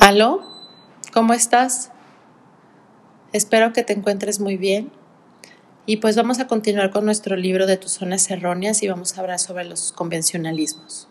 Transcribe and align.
¿Aló? 0.00 0.42
¿Cómo 1.12 1.32
estás? 1.32 1.90
Espero 3.32 3.72
que 3.72 3.82
te 3.82 3.94
encuentres 3.94 4.38
muy 4.40 4.56
bien. 4.56 4.92
Y 5.86 5.98
pues 5.98 6.16
vamos 6.16 6.40
a 6.40 6.46
continuar 6.46 6.90
con 6.90 7.04
nuestro 7.04 7.36
libro 7.36 7.66
de 7.66 7.76
tus 7.76 7.92
zonas 7.92 8.30
erróneas 8.30 8.82
y 8.82 8.88
vamos 8.88 9.16
a 9.16 9.20
hablar 9.20 9.38
sobre 9.38 9.64
los 9.64 9.92
convencionalismos. 9.92 11.08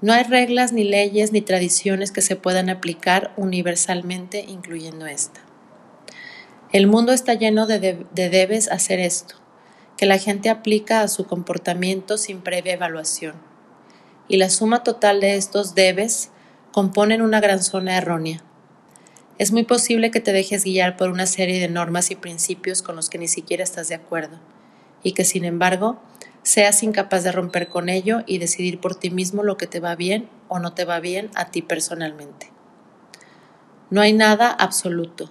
No 0.00 0.12
hay 0.12 0.24
reglas, 0.24 0.72
ni 0.72 0.84
leyes, 0.84 1.32
ni 1.32 1.40
tradiciones 1.40 2.12
que 2.12 2.20
se 2.20 2.36
puedan 2.36 2.70
aplicar 2.70 3.32
universalmente, 3.36 4.44
incluyendo 4.46 5.06
esta. 5.06 5.40
El 6.72 6.86
mundo 6.86 7.12
está 7.12 7.34
lleno 7.34 7.66
de, 7.66 8.06
de 8.10 8.30
debes 8.30 8.70
hacer 8.70 9.00
esto, 9.00 9.34
que 9.96 10.06
la 10.06 10.18
gente 10.18 10.50
aplica 10.50 11.00
a 11.00 11.08
su 11.08 11.24
comportamiento 11.24 12.18
sin 12.18 12.42
previa 12.42 12.74
evaluación. 12.74 13.34
Y 14.28 14.36
la 14.36 14.50
suma 14.50 14.84
total 14.84 15.20
de 15.20 15.36
estos 15.36 15.74
debes 15.74 16.30
componen 16.72 17.22
una 17.22 17.40
gran 17.40 17.62
zona 17.62 17.96
errónea. 17.96 18.42
Es 19.38 19.52
muy 19.52 19.62
posible 19.62 20.10
que 20.10 20.20
te 20.20 20.32
dejes 20.32 20.64
guiar 20.64 20.96
por 20.96 21.10
una 21.10 21.26
serie 21.26 21.60
de 21.60 21.68
normas 21.68 22.10
y 22.10 22.16
principios 22.16 22.82
con 22.82 22.96
los 22.96 23.08
que 23.08 23.18
ni 23.18 23.28
siquiera 23.28 23.62
estás 23.62 23.88
de 23.88 23.94
acuerdo, 23.94 24.38
y 25.02 25.12
que 25.12 25.24
sin 25.24 25.44
embargo 25.44 26.00
seas 26.42 26.82
incapaz 26.82 27.24
de 27.24 27.32
romper 27.32 27.68
con 27.68 27.88
ello 27.88 28.22
y 28.26 28.38
decidir 28.38 28.80
por 28.80 28.94
ti 28.94 29.10
mismo 29.10 29.42
lo 29.42 29.56
que 29.56 29.66
te 29.66 29.80
va 29.80 29.94
bien 29.94 30.28
o 30.48 30.58
no 30.58 30.72
te 30.72 30.84
va 30.84 30.98
bien 30.98 31.30
a 31.34 31.50
ti 31.50 31.62
personalmente. 31.62 32.50
No 33.90 34.00
hay 34.00 34.12
nada 34.12 34.50
absoluto. 34.50 35.30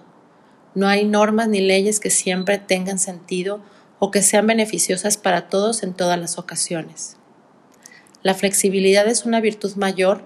No 0.74 0.88
hay 0.88 1.04
normas 1.04 1.48
ni 1.48 1.60
leyes 1.60 2.00
que 2.00 2.10
siempre 2.10 2.58
tengan 2.58 2.98
sentido 2.98 3.60
o 3.98 4.10
que 4.10 4.22
sean 4.22 4.46
beneficiosas 4.46 5.16
para 5.16 5.48
todos 5.48 5.82
en 5.82 5.92
todas 5.92 6.18
las 6.18 6.38
ocasiones. 6.38 7.16
La 8.22 8.34
flexibilidad 8.34 9.06
es 9.06 9.24
una 9.24 9.40
virtud 9.40 9.74
mayor 9.76 10.24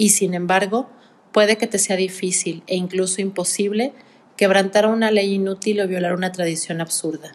y 0.00 0.08
sin 0.08 0.32
embargo 0.32 0.88
puede 1.30 1.58
que 1.58 1.66
te 1.66 1.78
sea 1.78 1.94
difícil 1.94 2.62
e 2.66 2.74
incluso 2.74 3.20
imposible 3.20 3.92
quebrantar 4.34 4.86
una 4.86 5.10
ley 5.10 5.34
inútil 5.34 5.78
o 5.82 5.86
violar 5.86 6.14
una 6.14 6.32
tradición 6.32 6.80
absurda. 6.80 7.32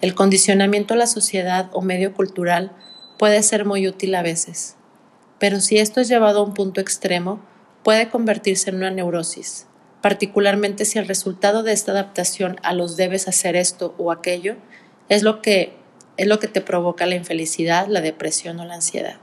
El 0.00 0.16
condicionamiento 0.16 0.94
a 0.94 0.96
la 0.96 1.06
sociedad 1.06 1.70
o 1.72 1.80
medio 1.80 2.12
cultural 2.12 2.72
puede 3.18 3.40
ser 3.44 3.66
muy 3.66 3.86
útil 3.86 4.16
a 4.16 4.22
veces, 4.22 4.74
pero 5.38 5.60
si 5.60 5.78
esto 5.78 6.00
es 6.00 6.08
llevado 6.08 6.40
a 6.40 6.42
un 6.42 6.54
punto 6.54 6.80
extremo, 6.80 7.40
puede 7.84 8.10
convertirse 8.10 8.70
en 8.70 8.76
una 8.78 8.90
neurosis, 8.90 9.68
particularmente 10.02 10.84
si 10.84 10.98
el 10.98 11.06
resultado 11.06 11.62
de 11.62 11.72
esta 11.72 11.92
adaptación 11.92 12.56
a 12.64 12.72
los 12.72 12.96
debes 12.96 13.28
hacer 13.28 13.54
esto 13.54 13.94
o 13.96 14.10
aquello 14.10 14.56
es 15.08 15.22
lo 15.22 15.40
que 15.40 15.76
es 16.16 16.26
lo 16.26 16.40
que 16.40 16.48
te 16.48 16.60
provoca 16.60 17.06
la 17.06 17.14
infelicidad, 17.14 17.86
la 17.86 18.00
depresión 18.00 18.58
o 18.58 18.64
la 18.64 18.74
ansiedad. 18.74 19.20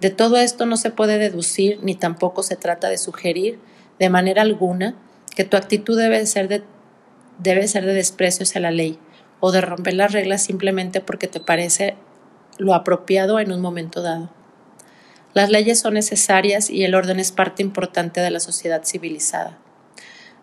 De 0.00 0.10
todo 0.10 0.36
esto 0.36 0.66
no 0.66 0.76
se 0.76 0.90
puede 0.90 1.18
deducir 1.18 1.78
ni 1.82 1.94
tampoco 1.94 2.42
se 2.42 2.56
trata 2.56 2.88
de 2.88 2.98
sugerir 2.98 3.58
de 3.98 4.10
manera 4.10 4.42
alguna 4.42 4.94
que 5.34 5.44
tu 5.44 5.56
actitud 5.56 5.98
debe 5.98 6.24
ser 6.26 6.48
de, 6.48 6.62
debe 7.38 7.66
ser 7.66 7.86
de 7.86 7.94
desprecio 7.94 8.44
hacia 8.44 8.60
la 8.60 8.70
ley 8.70 8.98
o 9.40 9.52
de 9.52 9.62
romper 9.62 9.94
las 9.94 10.12
reglas 10.12 10.42
simplemente 10.42 11.00
porque 11.00 11.28
te 11.28 11.40
parece 11.40 11.96
lo 12.58 12.74
apropiado 12.74 13.40
en 13.40 13.52
un 13.52 13.60
momento 13.60 14.02
dado. 14.02 14.30
Las 15.32 15.50
leyes 15.50 15.80
son 15.80 15.94
necesarias 15.94 16.70
y 16.70 16.84
el 16.84 16.94
orden 16.94 17.20
es 17.20 17.32
parte 17.32 17.62
importante 17.62 18.20
de 18.20 18.30
la 18.30 18.40
sociedad 18.40 18.82
civilizada. 18.84 19.58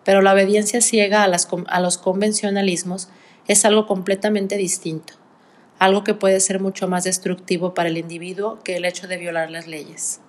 Pero 0.04 0.22
la 0.22 0.32
obediencia 0.32 0.80
ciega 0.80 1.24
a, 1.24 1.30
a 1.68 1.80
los 1.80 1.98
convencionalismos 1.98 3.08
es 3.46 3.64
algo 3.64 3.86
completamente 3.86 4.56
distinto 4.56 5.14
algo 5.78 6.04
que 6.04 6.14
puede 6.14 6.40
ser 6.40 6.60
mucho 6.60 6.88
más 6.88 7.04
destructivo 7.04 7.74
para 7.74 7.88
el 7.88 7.98
individuo 7.98 8.58
que 8.62 8.76
el 8.76 8.84
hecho 8.84 9.06
de 9.06 9.16
violar 9.16 9.50
las 9.50 9.66
leyes. 9.66 10.20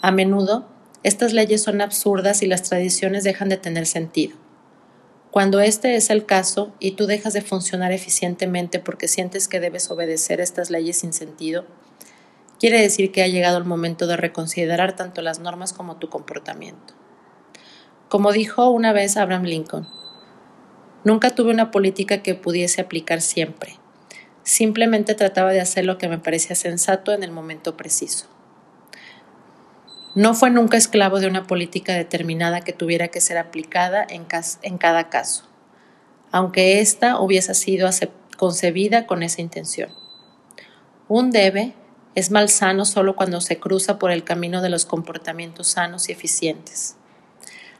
A 0.00 0.10
menudo, 0.10 0.68
estas 1.02 1.32
leyes 1.32 1.62
son 1.62 1.80
absurdas 1.80 2.42
y 2.42 2.46
las 2.46 2.62
tradiciones 2.62 3.24
dejan 3.24 3.48
de 3.48 3.56
tener 3.56 3.86
sentido. 3.86 4.36
Cuando 5.32 5.60
este 5.60 5.96
es 5.96 6.10
el 6.10 6.26
caso 6.26 6.74
y 6.78 6.92
tú 6.92 7.06
dejas 7.06 7.32
de 7.32 7.40
funcionar 7.40 7.90
eficientemente 7.90 8.78
porque 8.78 9.08
sientes 9.08 9.48
que 9.48 9.60
debes 9.60 9.90
obedecer 9.90 10.40
estas 10.40 10.70
leyes 10.70 10.98
sin 10.98 11.12
sentido, 11.12 11.64
quiere 12.60 12.80
decir 12.80 13.10
que 13.10 13.22
ha 13.22 13.28
llegado 13.28 13.58
el 13.58 13.64
momento 13.64 14.06
de 14.06 14.16
reconsiderar 14.16 14.94
tanto 14.94 15.22
las 15.22 15.40
normas 15.40 15.72
como 15.72 15.96
tu 15.96 16.08
comportamiento. 16.08 16.94
Como 18.08 18.30
dijo 18.30 18.68
una 18.68 18.92
vez 18.92 19.16
Abraham 19.16 19.44
Lincoln, 19.44 19.88
nunca 21.02 21.30
tuve 21.30 21.50
una 21.50 21.70
política 21.70 22.22
que 22.22 22.34
pudiese 22.34 22.82
aplicar 22.82 23.22
siempre. 23.22 23.78
Simplemente 24.44 25.14
trataba 25.14 25.52
de 25.52 25.60
hacer 25.60 25.84
lo 25.84 25.98
que 25.98 26.08
me 26.08 26.18
parecía 26.18 26.56
sensato 26.56 27.12
en 27.12 27.22
el 27.22 27.30
momento 27.30 27.76
preciso. 27.76 28.26
No 30.14 30.34
fue 30.34 30.50
nunca 30.50 30.76
esclavo 30.76 31.20
de 31.20 31.26
una 31.26 31.46
política 31.46 31.94
determinada 31.94 32.60
que 32.60 32.74
tuviera 32.74 33.08
que 33.08 33.20
ser 33.20 33.38
aplicada 33.38 34.06
en, 34.08 34.26
cada 34.78 35.08
caso, 35.08 35.44
aunque 36.30 36.80
ésta 36.80 37.18
hubiese 37.18 37.54
sido 37.54 37.88
concebida 38.36 39.06
con 39.06 39.22
esa 39.22 39.40
intención. 39.40 39.90
Un 41.08 41.30
debe 41.30 41.74
es 42.14 42.30
malsano 42.30 42.84
solo 42.84 43.16
cuando 43.16 43.40
se 43.40 43.58
cruza 43.58 43.98
por 43.98 44.10
el 44.10 44.22
camino 44.22 44.60
de 44.60 44.68
los 44.68 44.84
comportamientos 44.84 45.68
sanos 45.68 46.08
y 46.08 46.12
eficientes. 46.12 46.96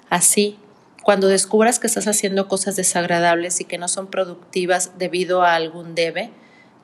Así, 0.09 0.59
cuando 1.03 1.29
descubras 1.29 1.79
que 1.79 1.87
estás 1.87 2.07
haciendo 2.07 2.49
cosas 2.49 2.77
desagradables 2.77 3.61
y 3.61 3.65
que 3.65 3.77
no 3.77 3.89
son 3.89 4.07
productivas 4.07 4.93
debido 4.97 5.43
a 5.43 5.55
algún 5.55 5.95
debe, 5.95 6.31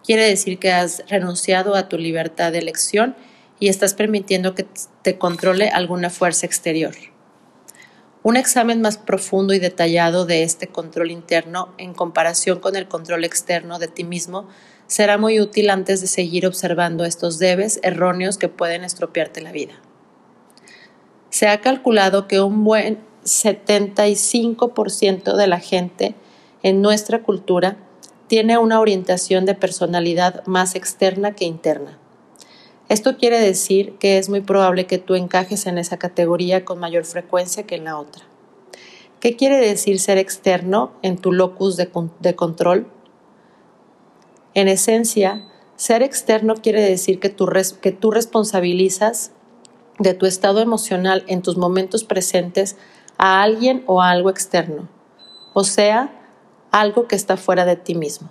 quiere 0.05 0.25
decir 0.25 0.59
que 0.59 0.73
has 0.73 1.03
renunciado 1.09 1.75
a 1.75 1.89
tu 1.89 1.99
libertad 1.99 2.53
de 2.53 2.59
elección 2.59 3.17
y 3.61 3.69
estás 3.69 3.95
permitiendo 3.95 4.55
que 4.55 4.67
te 5.03 5.19
controle 5.19 5.69
alguna 5.69 6.11
fuerza 6.11 6.47
exterior. 6.47 6.95
Un 8.23 8.37
examen 8.37 8.81
más 8.81 8.99
profundo 8.99 9.55
y 9.55 9.59
detallado 9.59 10.27
de 10.27 10.43
este 10.43 10.67
control 10.67 11.11
interno 11.11 11.73
en 11.79 11.95
comparación 11.95 12.61
con 12.61 12.77
el 12.77 12.89
control 12.89 13.25
externo 13.25 13.79
de 13.79 13.89
ti 13.89 14.05
mismo 14.05 14.49
será 14.87 15.19
muy 15.19 15.41
útil 15.41 15.71
antes 15.71 16.01
de 16.01 16.09
seguir 16.09 16.47
observando 16.47 17.05
estos 17.05 17.39
debes 17.39 17.81
erróneos 17.83 18.39
que 18.39 18.49
pueden 18.49 18.85
estropearte 18.85 19.41
la 19.41 19.53
vida. 19.53 19.75
Se 21.31 21.49
ha 21.49 21.61
calculado 21.61 22.27
que 22.27 22.41
un 22.41 22.65
buen 22.65 22.99
75% 23.25 25.37
de 25.37 25.47
la 25.47 25.61
gente 25.61 26.15
en 26.63 26.83
nuestra 26.83 27.23
cultura 27.23 27.77
tiene 28.29 28.59
una 28.59 28.81
orientación 28.81 29.47
de 29.47 29.55
personalidad 29.55 30.45
más 30.47 30.75
externa 30.75 31.35
que 31.35 31.47
interna. 31.47 31.99
Esto 32.89 33.17
quiere 33.17 33.41
decir 33.41 33.97
que 33.99 34.19
es 34.19 34.29
muy 34.29 34.41
probable 34.41 34.87
que 34.87 34.99
tú 34.99 35.15
encajes 35.15 35.67
en 35.67 35.77
esa 35.77 35.99
categoría 35.99 36.65
con 36.65 36.79
mayor 36.79 37.05
frecuencia 37.05 37.65
que 37.65 37.75
en 37.75 37.85
la 37.85 37.99
otra. 37.99 38.25
¿Qué 39.21 39.37
quiere 39.37 39.59
decir 39.59 39.99
ser 39.99 40.17
externo 40.17 40.93
en 41.03 41.19
tu 41.19 41.33
locus 41.33 41.77
de, 41.77 41.91
control? 42.37 42.87
En 44.55 44.69
esencia, 44.69 45.45
ser 45.77 46.03
externo 46.03 46.55
quiere 46.55 46.81
decir 46.83 47.19
que 47.19 47.35
que 47.35 47.93
tú 47.93 48.11
responsabilizas 48.11 49.33
de 49.99 50.15
tu 50.15 50.27
estado 50.27 50.61
emocional 50.61 51.25
en 51.27 51.43
tus 51.43 51.57
momentos 51.57 52.05
presentes 52.05 52.77
a 53.19 53.43
alguien 53.43 53.83
o 53.87 54.01
a 54.01 54.11
algo 54.11 54.31
externo. 54.31 54.89
O 55.53 55.65
sea, 55.65 56.18
algo 56.71 57.09
que 57.09 57.17
está 57.17 57.37
fuera 57.37 57.65
de 57.65 57.77
ti 57.77 57.95
mismo. 57.95 58.31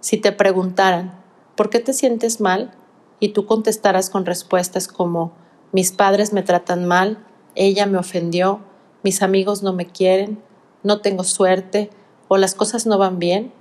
Si 0.00 0.16
te 0.16 0.32
preguntaran, 0.32 1.20
¿por 1.56 1.70
qué 1.70 1.80
te 1.80 1.92
sientes 1.92 2.40
mal? 2.40 2.74
y 3.20 3.28
tú 3.28 3.46
contestaras 3.46 4.10
con 4.10 4.26
respuestas 4.26 4.88
como, 4.88 5.32
mis 5.72 5.92
padres 5.92 6.32
me 6.32 6.42
tratan 6.42 6.86
mal, 6.86 7.24
ella 7.54 7.86
me 7.86 7.98
ofendió, 7.98 8.60
mis 9.04 9.22
amigos 9.22 9.62
no 9.62 9.72
me 9.72 9.86
quieren, 9.86 10.42
no 10.82 11.00
tengo 11.00 11.22
suerte 11.22 11.90
o 12.26 12.38
las 12.38 12.54
cosas 12.54 12.86
no 12.86 12.98
van 12.98 13.18
bien, 13.18 13.52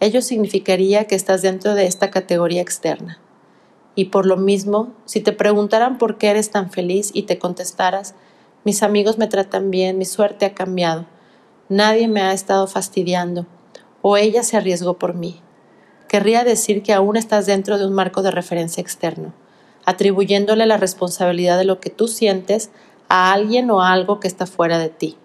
ello 0.00 0.20
significaría 0.20 1.06
que 1.06 1.14
estás 1.14 1.40
dentro 1.40 1.74
de 1.74 1.86
esta 1.86 2.10
categoría 2.10 2.60
externa. 2.60 3.20
Y 3.94 4.06
por 4.06 4.26
lo 4.26 4.36
mismo, 4.36 4.92
si 5.04 5.20
te 5.20 5.32
preguntaran 5.32 5.98
por 5.98 6.18
qué 6.18 6.30
eres 6.30 6.50
tan 6.50 6.70
feliz 6.70 7.10
y 7.14 7.22
te 7.22 7.38
contestaras, 7.38 8.14
mis 8.64 8.82
amigos 8.82 9.18
me 9.18 9.28
tratan 9.28 9.70
bien, 9.70 9.96
mi 9.98 10.04
suerte 10.04 10.46
ha 10.46 10.54
cambiado, 10.54 11.06
nadie 11.68 12.08
me 12.08 12.22
ha 12.22 12.32
estado 12.32 12.66
fastidiando, 12.66 13.46
o 14.02 14.16
ella 14.16 14.42
se 14.42 14.56
arriesgó 14.56 14.94
por 14.94 15.14
mí. 15.14 15.40
Querría 16.08 16.44
decir 16.44 16.82
que 16.82 16.92
aún 16.92 17.16
estás 17.16 17.46
dentro 17.46 17.78
de 17.78 17.86
un 17.86 17.92
marco 17.92 18.22
de 18.22 18.30
referencia 18.30 18.80
externo, 18.80 19.32
atribuyéndole 19.84 20.66
la 20.66 20.76
responsabilidad 20.76 21.58
de 21.58 21.64
lo 21.64 21.80
que 21.80 21.90
tú 21.90 22.08
sientes 22.08 22.70
a 23.08 23.32
alguien 23.32 23.70
o 23.70 23.80
a 23.80 23.92
algo 23.92 24.20
que 24.20 24.28
está 24.28 24.46
fuera 24.46 24.78
de 24.78 24.88
ti. 24.88 25.16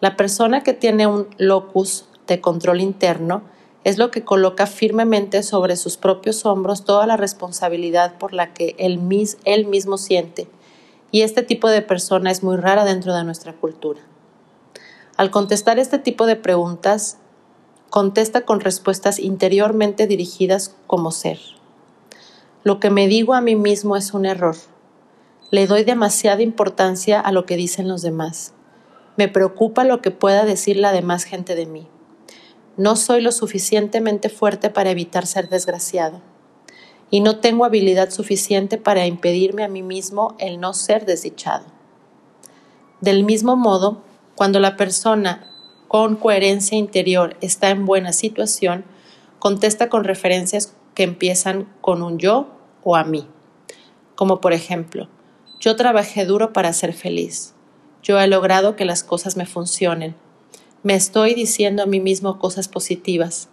La 0.00 0.16
persona 0.16 0.62
que 0.62 0.74
tiene 0.74 1.06
un 1.06 1.28
locus 1.38 2.06
de 2.26 2.40
control 2.40 2.80
interno 2.80 3.42
es 3.84 3.98
lo 3.98 4.10
que 4.10 4.24
coloca 4.24 4.66
firmemente 4.66 5.42
sobre 5.42 5.76
sus 5.76 5.96
propios 5.96 6.44
hombros 6.44 6.84
toda 6.84 7.06
la 7.06 7.16
responsabilidad 7.16 8.18
por 8.18 8.32
la 8.32 8.52
que 8.52 8.74
él, 8.78 9.00
él 9.44 9.66
mismo 9.66 9.96
siente, 9.96 10.48
y 11.12 11.22
este 11.22 11.42
tipo 11.42 11.68
de 11.68 11.82
persona 11.82 12.30
es 12.30 12.42
muy 12.42 12.56
rara 12.56 12.84
dentro 12.84 13.14
de 13.14 13.24
nuestra 13.24 13.52
cultura. 13.52 14.00
Al 15.16 15.30
contestar 15.30 15.78
este 15.78 15.98
tipo 15.98 16.26
de 16.26 16.36
preguntas, 16.36 17.16
contesta 17.88 18.42
con 18.42 18.60
respuestas 18.60 19.18
interiormente 19.18 20.06
dirigidas 20.06 20.76
como 20.86 21.10
ser. 21.10 21.38
Lo 22.64 22.80
que 22.80 22.90
me 22.90 23.08
digo 23.08 23.32
a 23.32 23.40
mí 23.40 23.56
mismo 23.56 23.96
es 23.96 24.12
un 24.12 24.26
error. 24.26 24.56
Le 25.50 25.66
doy 25.66 25.84
demasiada 25.84 26.42
importancia 26.42 27.18
a 27.18 27.32
lo 27.32 27.46
que 27.46 27.56
dicen 27.56 27.88
los 27.88 28.02
demás. 28.02 28.52
Me 29.16 29.28
preocupa 29.28 29.84
lo 29.84 30.02
que 30.02 30.10
pueda 30.10 30.44
decir 30.44 30.76
la 30.76 30.92
demás 30.92 31.24
gente 31.24 31.54
de 31.54 31.64
mí. 31.64 31.88
No 32.76 32.96
soy 32.96 33.22
lo 33.22 33.32
suficientemente 33.32 34.28
fuerte 34.28 34.68
para 34.68 34.90
evitar 34.90 35.26
ser 35.26 35.48
desgraciado. 35.48 36.20
Y 37.08 37.20
no 37.20 37.38
tengo 37.38 37.64
habilidad 37.64 38.10
suficiente 38.10 38.76
para 38.76 39.06
impedirme 39.06 39.64
a 39.64 39.68
mí 39.68 39.82
mismo 39.82 40.34
el 40.38 40.60
no 40.60 40.74
ser 40.74 41.06
desdichado. 41.06 41.64
Del 43.00 43.24
mismo 43.24 43.56
modo, 43.56 44.02
cuando 44.36 44.60
la 44.60 44.76
persona 44.76 45.50
con 45.88 46.16
coherencia 46.16 46.78
interior 46.78 47.36
está 47.40 47.70
en 47.70 47.86
buena 47.86 48.12
situación, 48.12 48.84
contesta 49.38 49.88
con 49.88 50.04
referencias 50.04 50.74
que 50.94 51.02
empiezan 51.02 51.68
con 51.80 52.02
un 52.02 52.18
yo 52.18 52.48
o 52.84 52.96
a 52.96 53.04
mí. 53.04 53.26
Como 54.14 54.40
por 54.40 54.52
ejemplo, 54.52 55.08
yo 55.58 55.74
trabajé 55.74 56.24
duro 56.26 56.52
para 56.52 56.72
ser 56.72 56.92
feliz. 56.92 57.54
Yo 58.02 58.20
he 58.20 58.26
logrado 58.28 58.76
que 58.76 58.84
las 58.84 59.02
cosas 59.02 59.36
me 59.36 59.46
funcionen. 59.46 60.14
Me 60.82 60.94
estoy 60.94 61.34
diciendo 61.34 61.82
a 61.82 61.86
mí 61.86 61.98
mismo 61.98 62.38
cosas 62.38 62.68
positivas. 62.68 63.48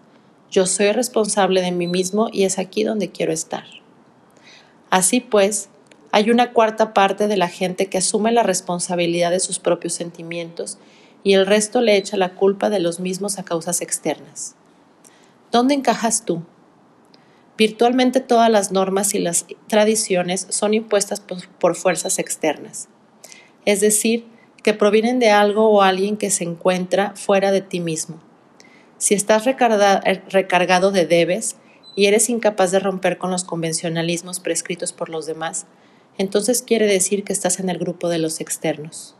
Yo 0.51 0.65
soy 0.65 0.91
responsable 0.91 1.61
de 1.61 1.71
mí 1.71 1.87
mismo 1.87 2.29
y 2.31 2.43
es 2.43 2.59
aquí 2.59 2.83
donde 2.83 3.09
quiero 3.09 3.33
estar. 3.33 3.65
Así 4.89 5.21
pues, 5.21 5.69
hay 6.13 6.29
una 6.29 6.53
cuarta 6.53 6.93
parte 6.93 7.27
de 7.27 7.37
la 7.37 7.47
gente 7.47 7.87
que 7.87 7.97
asume 7.97 8.31
la 8.31 8.43
responsabilidad 8.43 9.31
de 9.31 9.39
sus 9.39 9.57
propios 9.57 9.93
sentimientos 9.93 10.77
y 11.23 11.33
el 11.33 11.47
resto 11.47 11.81
le 11.81 11.97
echa 11.97 12.17
la 12.17 12.35
culpa 12.35 12.69
de 12.69 12.79
los 12.79 12.99
mismos 12.99 13.39
a 13.39 13.43
causas 13.43 13.81
externas. 13.81 14.53
¿Dónde 15.51 15.73
encajas 15.73 16.23
tú? 16.23 16.43
Virtualmente 17.57 18.19
todas 18.19 18.51
las 18.51 18.71
normas 18.71 19.15
y 19.15 19.19
las 19.19 19.47
tradiciones 19.67 20.45
son 20.51 20.75
impuestas 20.75 21.19
por, 21.19 21.75
fuerzas 21.75 22.19
externas, 22.19 22.89
es 23.65 23.81
decir, 23.81 24.27
que 24.61 24.75
provienen 24.75 25.17
de 25.17 25.31
algo 25.31 25.67
o 25.67 25.81
alguien 25.81 26.17
que 26.17 26.29
se 26.29 26.43
encuentra 26.43 27.15
fuera 27.15 27.51
de 27.51 27.61
ti 27.61 27.79
mismo. 27.79 28.21
Si 28.99 29.15
estás 29.15 29.45
recargado 29.45 30.91
de 30.91 31.07
debes 31.07 31.55
y 31.95 32.05
eres 32.05 32.29
incapaz 32.29 32.69
de 32.69 32.79
romper 32.79 33.17
con 33.17 33.31
los 33.31 33.43
convencionalismos 33.43 34.39
prescritos 34.39 34.93
por 34.93 35.09
los 35.09 35.25
demás, 35.25 35.65
entonces 36.17 36.61
quiere 36.61 36.85
decir 36.85 37.23
que 37.23 37.33
estás 37.33 37.59
en 37.59 37.69
el 37.69 37.77
grupo 37.77 38.09
de 38.09 38.19
los 38.19 38.39
externos. 38.39 39.15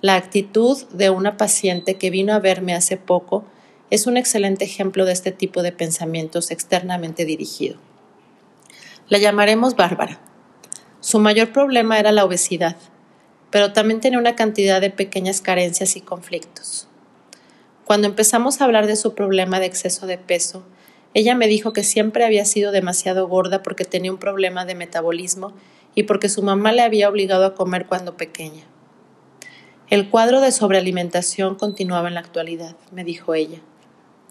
La 0.00 0.16
actitud 0.16 0.82
de 0.88 1.10
una 1.10 1.36
paciente 1.36 1.96
que 1.96 2.10
vino 2.10 2.34
a 2.34 2.38
verme 2.38 2.74
hace 2.74 2.96
poco 2.96 3.44
es 3.90 4.06
un 4.06 4.16
excelente 4.16 4.64
ejemplo 4.64 5.04
de 5.04 5.12
este 5.12 5.32
tipo 5.32 5.62
de 5.62 5.72
pensamientos 5.72 6.50
externamente 6.50 7.24
dirigido. 7.24 7.78
La 9.08 9.18
llamaremos 9.18 9.76
Bárbara. 9.76 10.20
Su 11.00 11.18
mayor 11.18 11.52
problema 11.52 11.98
era 11.98 12.12
la 12.12 12.24
obesidad, 12.24 12.76
pero 13.50 13.72
también 13.72 14.00
tenía 14.00 14.18
una 14.18 14.34
cantidad 14.34 14.80
de 14.80 14.90
pequeñas 14.90 15.40
carencias 15.40 15.96
y 15.96 16.00
conflictos. 16.00 16.88
Cuando 17.84 18.06
empezamos 18.06 18.60
a 18.60 18.64
hablar 18.64 18.86
de 18.86 18.96
su 18.96 19.14
problema 19.14 19.60
de 19.60 19.66
exceso 19.66 20.06
de 20.06 20.16
peso, 20.16 20.64
ella 21.12 21.34
me 21.34 21.46
dijo 21.46 21.72
que 21.72 21.84
siempre 21.84 22.24
había 22.24 22.44
sido 22.44 22.72
demasiado 22.72 23.28
gorda 23.28 23.62
porque 23.62 23.84
tenía 23.84 24.10
un 24.10 24.18
problema 24.18 24.64
de 24.64 24.74
metabolismo 24.74 25.52
y 25.94 26.04
porque 26.04 26.28
su 26.28 26.42
mamá 26.42 26.72
le 26.72 26.82
había 26.82 27.08
obligado 27.08 27.44
a 27.44 27.54
comer 27.54 27.86
cuando 27.86 28.16
pequeña. 28.16 28.64
El 29.90 30.10
cuadro 30.10 30.40
de 30.40 30.52
sobrealimentación 30.52 31.54
continuaba 31.54 32.08
en 32.08 32.14
la 32.14 32.20
actualidad, 32.20 32.76
me 32.92 33.04
dijo 33.04 33.34
ella 33.34 33.60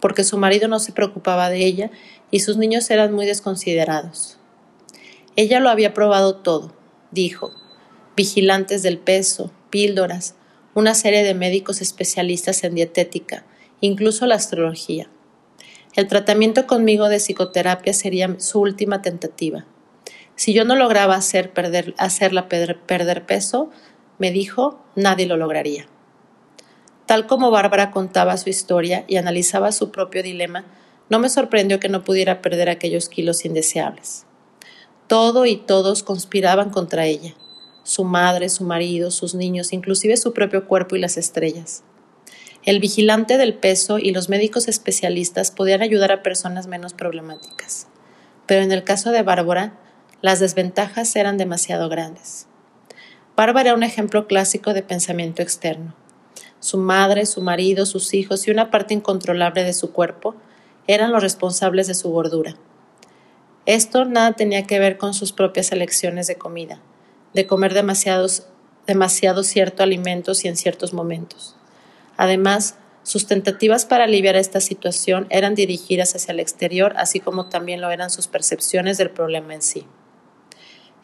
porque 0.04 0.22
su 0.22 0.36
marido 0.36 0.68
no 0.68 0.80
se 0.80 0.92
preocupaba 0.92 1.48
de 1.48 1.64
ella 1.64 1.90
y 2.30 2.40
sus 2.40 2.58
niños 2.58 2.90
eran 2.90 3.14
muy 3.14 3.24
desconsiderados. 3.24 4.36
Ella 5.34 5.60
lo 5.60 5.70
había 5.70 5.94
probado 5.94 6.34
todo, 6.36 6.74
dijo, 7.10 7.52
vigilantes 8.14 8.82
del 8.82 8.98
peso, 8.98 9.50
píldoras, 9.70 10.34
una 10.74 10.94
serie 10.94 11.22
de 11.22 11.32
médicos 11.32 11.80
especialistas 11.80 12.64
en 12.64 12.74
dietética, 12.74 13.46
incluso 13.80 14.26
la 14.26 14.34
astrología. 14.34 15.08
El 15.96 16.06
tratamiento 16.06 16.66
conmigo 16.66 17.08
de 17.08 17.16
psicoterapia 17.16 17.94
sería 17.94 18.38
su 18.38 18.60
última 18.60 19.00
tentativa. 19.00 19.64
Si 20.36 20.52
yo 20.52 20.64
no 20.64 20.76
lograba 20.76 21.14
hacer 21.14 21.52
perder, 21.52 21.94
hacerla 21.98 22.48
perder 22.48 23.26
peso, 23.26 23.70
me 24.18 24.30
dijo, 24.30 24.80
nadie 24.96 25.26
lo 25.26 25.36
lograría. 25.36 25.86
Tal 27.06 27.26
como 27.26 27.50
Bárbara 27.50 27.90
contaba 27.90 28.36
su 28.36 28.48
historia 28.48 29.04
y 29.06 29.16
analizaba 29.16 29.72
su 29.72 29.90
propio 29.90 30.22
dilema, 30.22 30.64
no 31.10 31.18
me 31.18 31.28
sorprendió 31.28 31.78
que 31.78 31.88
no 31.88 32.02
pudiera 32.02 32.40
perder 32.40 32.70
aquellos 32.70 33.08
kilos 33.08 33.44
indeseables. 33.44 34.26
Todo 35.06 35.44
y 35.44 35.56
todos 35.56 36.02
conspiraban 36.02 36.70
contra 36.70 37.04
ella, 37.04 37.34
su 37.82 38.04
madre, 38.04 38.48
su 38.48 38.64
marido, 38.64 39.10
sus 39.10 39.34
niños, 39.34 39.74
inclusive 39.74 40.16
su 40.16 40.32
propio 40.32 40.66
cuerpo 40.66 40.96
y 40.96 41.00
las 41.00 41.18
estrellas. 41.18 41.84
El 42.64 42.80
vigilante 42.80 43.36
del 43.36 43.52
peso 43.52 43.98
y 43.98 44.12
los 44.12 44.30
médicos 44.30 44.68
especialistas 44.68 45.50
podían 45.50 45.82
ayudar 45.82 46.10
a 46.10 46.22
personas 46.22 46.66
menos 46.66 46.94
problemáticas, 46.94 47.88
pero 48.46 48.62
en 48.62 48.72
el 48.72 48.82
caso 48.82 49.10
de 49.10 49.22
Bárbara, 49.22 49.78
las 50.24 50.40
desventajas 50.40 51.14
eran 51.16 51.36
demasiado 51.36 51.90
grandes. 51.90 52.46
Bárbara 53.36 53.70
era 53.70 53.76
un 53.76 53.82
ejemplo 53.82 54.26
clásico 54.26 54.72
de 54.72 54.82
pensamiento 54.82 55.42
externo 55.42 55.94
su 56.64 56.78
madre, 56.78 57.26
su 57.26 57.42
marido, 57.42 57.84
sus 57.84 58.14
hijos 58.14 58.48
y 58.48 58.50
una 58.50 58.70
parte 58.70 58.94
incontrolable 58.94 59.64
de 59.64 59.74
su 59.74 59.92
cuerpo 59.92 60.34
eran 60.86 61.12
los 61.12 61.22
responsables 61.22 61.86
de 61.88 61.94
su 61.94 62.10
gordura. 62.10 62.56
Esto 63.66 64.06
nada 64.06 64.32
tenía 64.32 64.66
que 64.66 64.78
ver 64.78 64.96
con 64.96 65.12
sus 65.12 65.32
propias 65.32 65.72
elecciones 65.72 66.26
de 66.26 66.36
comida, 66.36 66.80
de 67.34 67.46
comer 67.46 67.74
demasiados, 67.74 68.46
demasiado 68.86 69.42
cierto 69.42 69.82
alimentos 69.82 70.46
y 70.46 70.48
en 70.48 70.56
ciertos 70.56 70.94
momentos. 70.94 71.54
Además, 72.16 72.76
sus 73.02 73.26
tentativas 73.26 73.84
para 73.84 74.04
aliviar 74.04 74.36
esta 74.36 74.62
situación 74.62 75.26
eran 75.28 75.54
dirigidas 75.54 76.14
hacia 76.14 76.32
el 76.32 76.40
exterior, 76.40 76.94
así 76.96 77.20
como 77.20 77.50
también 77.50 77.82
lo 77.82 77.90
eran 77.90 78.08
sus 78.08 78.26
percepciones 78.26 78.96
del 78.96 79.10
problema 79.10 79.52
en 79.52 79.60
sí. 79.60 79.86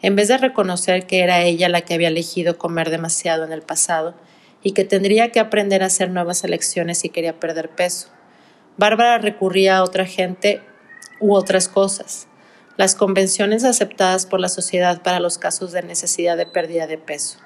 En 0.01 0.15
vez 0.15 0.27
de 0.27 0.37
reconocer 0.37 1.05
que 1.05 1.21
era 1.21 1.41
ella 1.43 1.69
la 1.69 1.81
que 1.81 1.93
había 1.93 2.07
elegido 2.07 2.57
comer 2.57 2.89
demasiado 2.89 3.43
en 3.43 3.51
el 3.51 3.61
pasado 3.61 4.15
y 4.63 4.71
que 4.71 4.83
tendría 4.83 5.31
que 5.31 5.39
aprender 5.39 5.83
a 5.83 5.87
hacer 5.87 6.09
nuevas 6.09 6.43
elecciones 6.43 6.99
si 6.99 7.09
quería 7.09 7.39
perder 7.39 7.69
peso. 7.69 8.09
Bárbara 8.77 9.17
recurría 9.17 9.77
a 9.77 9.83
otra 9.83 10.05
gente 10.05 10.61
u 11.19 11.33
otras 11.35 11.67
cosas, 11.67 12.27
las 12.77 12.95
convenciones 12.95 13.63
aceptadas 13.63 14.25
por 14.25 14.39
la 14.39 14.49
sociedad 14.49 15.01
para 15.03 15.19
los 15.19 15.37
casos 15.37 15.71
de 15.71 15.83
necesidad 15.83 16.37
de 16.37 16.45
pérdida 16.45 16.87
de 16.87 16.97
peso. 16.97 17.39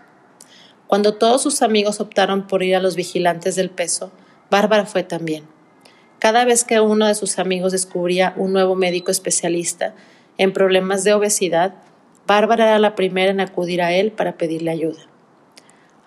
Cuando 0.88 1.16
todos 1.16 1.42
sus 1.42 1.62
amigos 1.62 2.00
optaron 2.00 2.48
por 2.48 2.64
ir 2.64 2.76
a 2.76 2.80
los 2.80 2.96
vigilantes 2.96 3.56
del 3.56 3.70
peso, 3.70 4.12
Bárbara 4.50 4.86
fue 4.86 5.04
también. 5.04 5.46
Cada 6.20 6.46
vez 6.46 6.64
que 6.64 6.80
uno 6.80 7.08
de 7.08 7.16
sus 7.16 7.40
amigos 7.40 7.72
descubría 7.72 8.34
un 8.38 8.54
nuevo 8.54 8.76
médico 8.76 9.12
especialista 9.12 9.94
en 10.38 10.54
problemas 10.54 11.04
de 11.04 11.14
obesidad, 11.14 11.74
Bárbara 12.28 12.66
era 12.66 12.80
la 12.80 12.96
primera 12.96 13.32
en 13.32 13.40
acudir 13.40 13.82
a 13.82 13.94
él 13.94 14.12
para 14.12 14.38
pedirle 14.38 14.72
ayuda. 14.72 15.02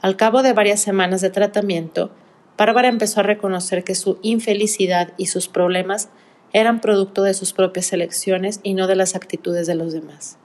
Al 0.00 0.16
cabo 0.16 0.42
de 0.42 0.52
varias 0.52 0.80
semanas 0.80 1.20
de 1.20 1.30
tratamiento, 1.30 2.10
Bárbara 2.56 2.88
empezó 2.88 3.20
a 3.20 3.24
reconocer 3.24 3.84
que 3.84 3.94
su 3.94 4.18
infelicidad 4.22 5.12
y 5.16 5.26
sus 5.26 5.48
problemas 5.48 6.08
eran 6.52 6.80
producto 6.80 7.22
de 7.22 7.34
sus 7.34 7.52
propias 7.52 7.92
elecciones 7.92 8.60
y 8.62 8.74
no 8.74 8.86
de 8.86 8.96
las 8.96 9.14
actitudes 9.14 9.66
de 9.66 9.74
los 9.74 9.92
demás. 9.92 10.38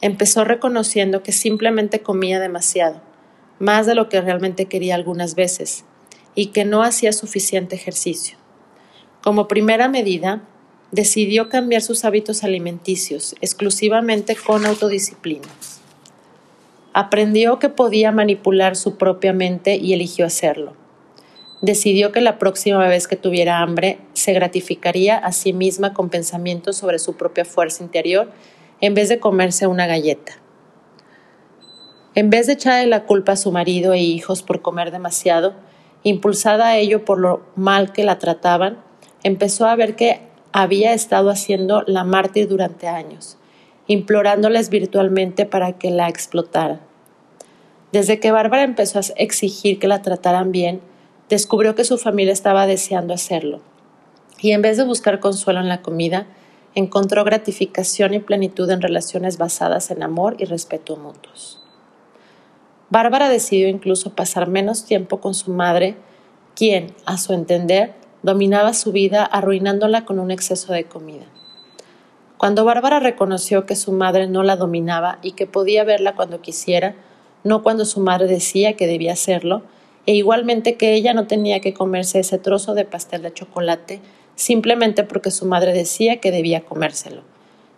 Empezó 0.00 0.44
reconociendo 0.44 1.22
que 1.22 1.32
simplemente 1.32 2.00
comía 2.00 2.40
demasiado, 2.40 3.02
más 3.58 3.86
de 3.86 3.94
lo 3.94 4.08
que 4.08 4.20
realmente 4.20 4.64
quería 4.64 4.94
algunas 4.94 5.34
veces, 5.34 5.84
y 6.34 6.46
que 6.46 6.64
no 6.64 6.82
hacía 6.82 7.12
suficiente 7.12 7.76
ejercicio. 7.76 8.38
Como 9.22 9.48
primera 9.48 9.88
medida, 9.88 10.42
decidió 10.92 11.48
cambiar 11.48 11.82
sus 11.82 12.04
hábitos 12.04 12.42
alimenticios 12.42 13.36
exclusivamente 13.40 14.36
con 14.36 14.66
autodisciplina. 14.66 15.48
Aprendió 16.92 17.58
que 17.58 17.68
podía 17.68 18.10
manipular 18.10 18.74
su 18.74 18.96
propia 18.96 19.32
mente 19.32 19.76
y 19.76 19.92
eligió 19.92 20.26
hacerlo. 20.26 20.74
Decidió 21.62 22.10
que 22.10 22.20
la 22.20 22.38
próxima 22.38 22.88
vez 22.88 23.06
que 23.06 23.16
tuviera 23.16 23.58
hambre 23.58 23.98
se 24.14 24.32
gratificaría 24.32 25.16
a 25.16 25.30
sí 25.30 25.52
misma 25.52 25.92
con 25.92 26.08
pensamientos 26.08 26.76
sobre 26.76 26.98
su 26.98 27.16
propia 27.16 27.44
fuerza 27.44 27.84
interior 27.84 28.30
en 28.80 28.94
vez 28.94 29.08
de 29.08 29.20
comerse 29.20 29.66
una 29.66 29.86
galleta. 29.86 30.32
En 32.14 32.30
vez 32.30 32.48
de 32.48 32.54
echarle 32.54 32.88
la 32.88 33.04
culpa 33.04 33.32
a 33.32 33.36
su 33.36 33.52
marido 33.52 33.92
e 33.92 34.00
hijos 34.00 34.42
por 34.42 34.62
comer 34.62 34.90
demasiado, 34.90 35.54
impulsada 36.02 36.68
a 36.68 36.76
ello 36.78 37.04
por 37.04 37.20
lo 37.20 37.42
mal 37.54 37.92
que 37.92 38.02
la 38.04 38.18
trataban, 38.18 38.82
empezó 39.22 39.66
a 39.66 39.76
ver 39.76 39.94
que 39.94 40.29
había 40.52 40.92
estado 40.92 41.30
haciendo 41.30 41.82
la 41.86 42.04
mártir 42.04 42.48
durante 42.48 42.88
años 42.88 43.38
implorándoles 43.90 44.70
virtualmente 44.70 45.46
para 45.46 45.72
que 45.72 45.90
la 45.90 46.08
explotaran. 46.08 46.80
Desde 47.90 48.20
que 48.20 48.30
Bárbara 48.30 48.62
empezó 48.62 49.00
a 49.00 49.02
exigir 49.16 49.80
que 49.80 49.88
la 49.88 50.00
trataran 50.00 50.52
bien, 50.52 50.80
descubrió 51.28 51.74
que 51.74 51.82
su 51.82 51.98
familia 51.98 52.32
estaba 52.32 52.68
deseando 52.68 53.12
hacerlo. 53.12 53.58
Y 54.40 54.52
en 54.52 54.62
vez 54.62 54.76
de 54.76 54.84
buscar 54.84 55.18
consuelo 55.18 55.58
en 55.58 55.68
la 55.68 55.82
comida, 55.82 56.28
encontró 56.76 57.24
gratificación 57.24 58.14
y 58.14 58.20
plenitud 58.20 58.70
en 58.70 58.80
relaciones 58.80 59.38
basadas 59.38 59.90
en 59.90 60.04
amor 60.04 60.36
y 60.38 60.44
respeto 60.44 60.96
mutuos. 60.96 61.60
Bárbara 62.90 63.28
decidió 63.28 63.66
incluso 63.66 64.14
pasar 64.14 64.46
menos 64.46 64.84
tiempo 64.84 65.20
con 65.20 65.34
su 65.34 65.50
madre, 65.50 65.96
quien, 66.54 66.94
a 67.06 67.18
su 67.18 67.32
entender, 67.32 67.94
dominaba 68.22 68.74
su 68.74 68.92
vida 68.92 69.24
arruinándola 69.24 70.04
con 70.04 70.18
un 70.18 70.30
exceso 70.30 70.72
de 70.72 70.84
comida. 70.84 71.26
Cuando 72.36 72.64
Bárbara 72.64 73.00
reconoció 73.00 73.66
que 73.66 73.76
su 73.76 73.92
madre 73.92 74.26
no 74.26 74.42
la 74.42 74.56
dominaba 74.56 75.18
y 75.22 75.32
que 75.32 75.46
podía 75.46 75.84
verla 75.84 76.14
cuando 76.14 76.40
quisiera, 76.40 76.94
no 77.44 77.62
cuando 77.62 77.84
su 77.84 78.00
madre 78.00 78.26
decía 78.26 78.76
que 78.76 78.86
debía 78.86 79.12
hacerlo, 79.12 79.62
e 80.06 80.14
igualmente 80.14 80.76
que 80.76 80.94
ella 80.94 81.12
no 81.12 81.26
tenía 81.26 81.60
que 81.60 81.74
comerse 81.74 82.20
ese 82.20 82.38
trozo 82.38 82.74
de 82.74 82.84
pastel 82.84 83.22
de 83.22 83.32
chocolate 83.32 84.00
simplemente 84.34 85.04
porque 85.04 85.30
su 85.30 85.44
madre 85.44 85.74
decía 85.74 86.16
que 86.16 86.30
debía 86.30 86.62
comérselo. 86.62 87.22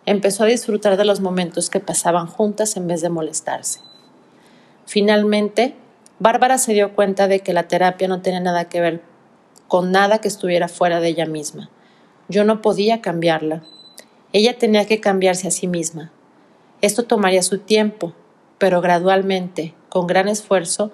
Empezó 0.05 0.43
a 0.43 0.47
disfrutar 0.47 0.95
de 0.95 1.05
los 1.05 1.19
momentos 1.19 1.69
que 1.69 1.81
pasaban 1.81 2.27
juntas 2.27 2.77
en 2.77 2.87
vez 2.87 3.01
de 3.01 3.09
molestarse. 3.09 3.81
Finalmente, 4.85 5.75
Bárbara 6.19 6.57
se 6.57 6.73
dio 6.73 6.95
cuenta 6.95 7.27
de 7.27 7.41
que 7.41 7.53
la 7.53 7.67
terapia 7.67 8.07
no 8.07 8.21
tenía 8.21 8.39
nada 8.39 8.65
que 8.69 8.79
ver 8.79 9.01
con 9.73 9.91
nada 9.91 10.19
que 10.19 10.27
estuviera 10.27 10.67
fuera 10.67 10.99
de 10.99 11.07
ella 11.07 11.25
misma. 11.25 11.71
Yo 12.29 12.43
no 12.43 12.61
podía 12.61 13.01
cambiarla. 13.01 13.63
Ella 14.31 14.59
tenía 14.59 14.85
que 14.85 14.99
cambiarse 14.99 15.47
a 15.47 15.51
sí 15.51 15.65
misma. 15.65 16.11
Esto 16.81 17.05
tomaría 17.05 17.41
su 17.41 17.57
tiempo, 17.57 18.13
pero 18.59 18.81
gradualmente, 18.81 19.73
con 19.89 20.05
gran 20.05 20.27
esfuerzo, 20.27 20.91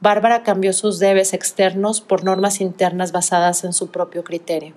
Bárbara 0.00 0.42
cambió 0.44 0.72
sus 0.72 0.98
debes 0.98 1.34
externos 1.34 2.00
por 2.00 2.24
normas 2.24 2.62
internas 2.62 3.12
basadas 3.12 3.64
en 3.64 3.74
su 3.74 3.90
propio 3.90 4.24
criterio. 4.24 4.76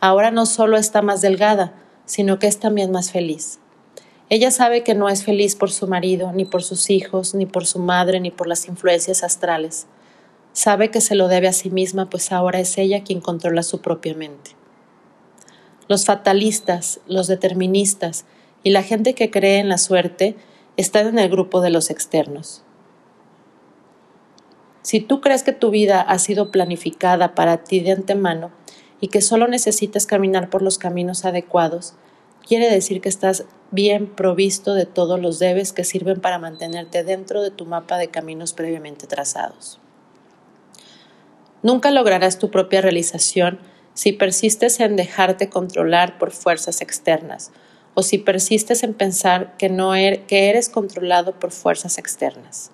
Ahora 0.00 0.32
no 0.32 0.44
solo 0.44 0.78
está 0.78 1.00
más 1.00 1.20
delgada, 1.20 1.74
sino 2.06 2.40
que 2.40 2.48
es 2.48 2.58
también 2.58 2.90
más 2.90 3.12
feliz. 3.12 3.60
Ella 4.30 4.50
sabe 4.50 4.82
que 4.82 4.96
no 4.96 5.08
es 5.08 5.22
feliz 5.22 5.54
por 5.54 5.70
su 5.70 5.86
marido, 5.86 6.32
ni 6.32 6.44
por 6.44 6.64
sus 6.64 6.90
hijos, 6.90 7.36
ni 7.36 7.46
por 7.46 7.66
su 7.66 7.78
madre, 7.78 8.18
ni 8.18 8.32
por 8.32 8.48
las 8.48 8.66
influencias 8.66 9.22
astrales. 9.22 9.86
Sabe 10.58 10.90
que 10.90 11.00
se 11.00 11.14
lo 11.14 11.28
debe 11.28 11.46
a 11.46 11.52
sí 11.52 11.70
misma, 11.70 12.10
pues 12.10 12.32
ahora 12.32 12.58
es 12.58 12.78
ella 12.78 13.04
quien 13.04 13.20
controla 13.20 13.62
su 13.62 13.80
propia 13.80 14.16
mente. 14.16 14.56
Los 15.86 16.04
fatalistas, 16.04 16.98
los 17.06 17.28
deterministas 17.28 18.24
y 18.64 18.70
la 18.70 18.82
gente 18.82 19.14
que 19.14 19.30
cree 19.30 19.60
en 19.60 19.68
la 19.68 19.78
suerte 19.78 20.34
están 20.76 21.06
en 21.06 21.20
el 21.20 21.30
grupo 21.30 21.60
de 21.60 21.70
los 21.70 21.90
externos. 21.90 22.64
Si 24.82 24.98
tú 24.98 25.20
crees 25.20 25.44
que 25.44 25.52
tu 25.52 25.70
vida 25.70 26.00
ha 26.00 26.18
sido 26.18 26.50
planificada 26.50 27.36
para 27.36 27.62
ti 27.62 27.78
de 27.78 27.92
antemano 27.92 28.50
y 29.00 29.06
que 29.06 29.20
solo 29.20 29.46
necesitas 29.46 30.06
caminar 30.06 30.50
por 30.50 30.62
los 30.62 30.76
caminos 30.76 31.24
adecuados, 31.24 31.94
quiere 32.44 32.68
decir 32.68 33.00
que 33.00 33.08
estás 33.08 33.44
bien 33.70 34.08
provisto 34.08 34.74
de 34.74 34.86
todos 34.86 35.20
los 35.20 35.38
debes 35.38 35.72
que 35.72 35.84
sirven 35.84 36.20
para 36.20 36.40
mantenerte 36.40 37.04
dentro 37.04 37.42
de 37.42 37.52
tu 37.52 37.64
mapa 37.64 37.96
de 37.96 38.08
caminos 38.08 38.54
previamente 38.54 39.06
trazados. 39.06 39.78
Nunca 41.62 41.90
lograrás 41.90 42.38
tu 42.38 42.50
propia 42.50 42.80
realización 42.80 43.58
si 43.94 44.12
persistes 44.12 44.78
en 44.80 44.96
dejarte 44.96 45.48
controlar 45.48 46.18
por 46.18 46.30
fuerzas 46.30 46.80
externas 46.80 47.50
o 47.94 48.02
si 48.02 48.18
persistes 48.18 48.84
en 48.84 48.94
pensar 48.94 49.56
que, 49.56 49.68
no 49.68 49.94
er, 49.96 50.20
que 50.26 50.50
eres 50.50 50.68
controlado 50.68 51.32
por 51.38 51.50
fuerzas 51.50 51.98
externas. 51.98 52.70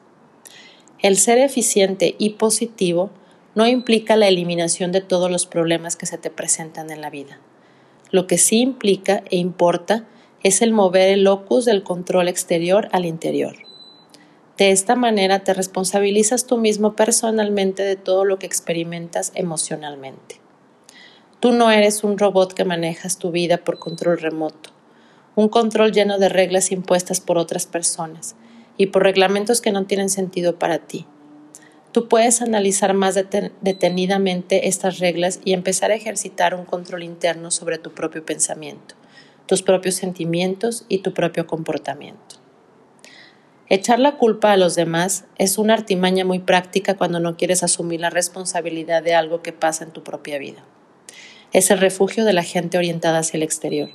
El 1.00 1.17
ser 1.17 1.38
eficiente 1.38 2.14
y 2.19 2.31
positivo 2.31 3.11
no 3.55 3.67
implica 3.67 4.17
la 4.17 4.29
eliminación 4.29 4.93
de 4.93 5.00
todos 5.00 5.31
los 5.31 5.47
problemas 5.47 5.97
que 5.97 6.07
se 6.07 6.19
te 6.19 6.29
presentan 6.29 6.91
en 6.91 7.00
la 7.00 7.09
vida. 7.09 7.38
Lo 8.11 8.26
que 8.26 8.37
sí 8.37 8.61
implica 8.61 9.23
e 9.31 9.37
importa 9.37 10.05
es 10.43 10.61
el 10.61 10.73
mover 10.73 11.09
el 11.09 11.25
locus 11.25 11.64
del 11.64 11.83
control 11.83 12.29
exterior 12.29 12.88
al 12.93 13.07
interior. 13.07 13.57
De 14.57 14.71
esta 14.71 14.95
manera 14.95 15.41
te 15.41 15.53
responsabilizas 15.53 16.47
tú 16.47 16.59
mismo 16.59 16.95
personalmente 16.95 17.83
de 17.83 17.97
todo 17.97 18.25
lo 18.25 18.39
que 18.39 18.47
experimentas 18.47 19.33
emocionalmente. 19.35 20.41
Tú 21.41 21.53
no 21.53 21.71
eres 21.71 22.05
un 22.05 22.19
robot 22.19 22.53
que 22.53 22.65
manejas 22.65 23.19
tu 23.19 23.31
vida 23.31 23.59
por 23.59 23.79
control 23.79 24.19
remoto, 24.19 24.71
un 25.35 25.49
control 25.49 25.93
lleno 25.93 26.19
de 26.19 26.29
reglas 26.29 26.71
impuestas 26.71 27.21
por 27.21 27.37
otras 27.37 27.67
personas 27.67 28.37
y 28.77 28.87
por 28.87 29.03
reglamentos 29.03 29.61
que 29.61 29.73
no 29.73 29.87
tienen 29.87 30.09
sentido 30.09 30.59
para 30.59 30.79
ti. 30.79 31.07
Tú 31.93 32.09
puedes 32.09 32.43
analizar 32.43 32.95
más 32.95 33.15
detenidamente 33.15 34.69
estas 34.69 34.99
reglas 34.99 35.41
y 35.45 35.53
empezar 35.53 35.91
a 35.91 35.95
ejercitar 35.97 36.55
un 36.55 36.65
control 36.65 37.03
interno 37.03 37.51
sobre 37.51 37.79
tu 37.79 37.93
propio 37.93 38.25
pensamiento 38.25 38.95
tus 39.47 39.63
propios 39.63 39.95
sentimientos 39.97 40.87
y 40.89 40.99
tu 40.99 41.13
propio 41.13 41.47
comportamiento. 41.47 42.37
Echar 43.71 43.99
la 43.99 44.18
culpa 44.18 44.52
a 44.52 44.59
los 44.59 44.75
demás 44.75 45.25
es 45.38 45.56
una 45.56 45.73
artimaña 45.73 46.25
muy 46.26 46.38
práctica 46.38 46.97
cuando 46.97 47.18
no 47.18 47.38
quieres 47.38 47.62
asumir 47.62 48.00
la 48.00 48.11
responsabilidad 48.11 49.02
de 49.02 49.14
algo 49.14 49.40
que 49.40 49.54
pasa 49.54 49.85
en 49.85 49.90
tu 49.90 50.02
propia 50.02 50.38
vida. 50.38 50.62
Es 51.52 51.71
el 51.71 51.78
refugio 51.78 52.26
de 52.26 52.35
la 52.35 52.42
gente 52.42 52.76
orientada 52.76 53.21
hacia 53.21 53.38
el 53.38 53.42
exterior. 53.42 53.88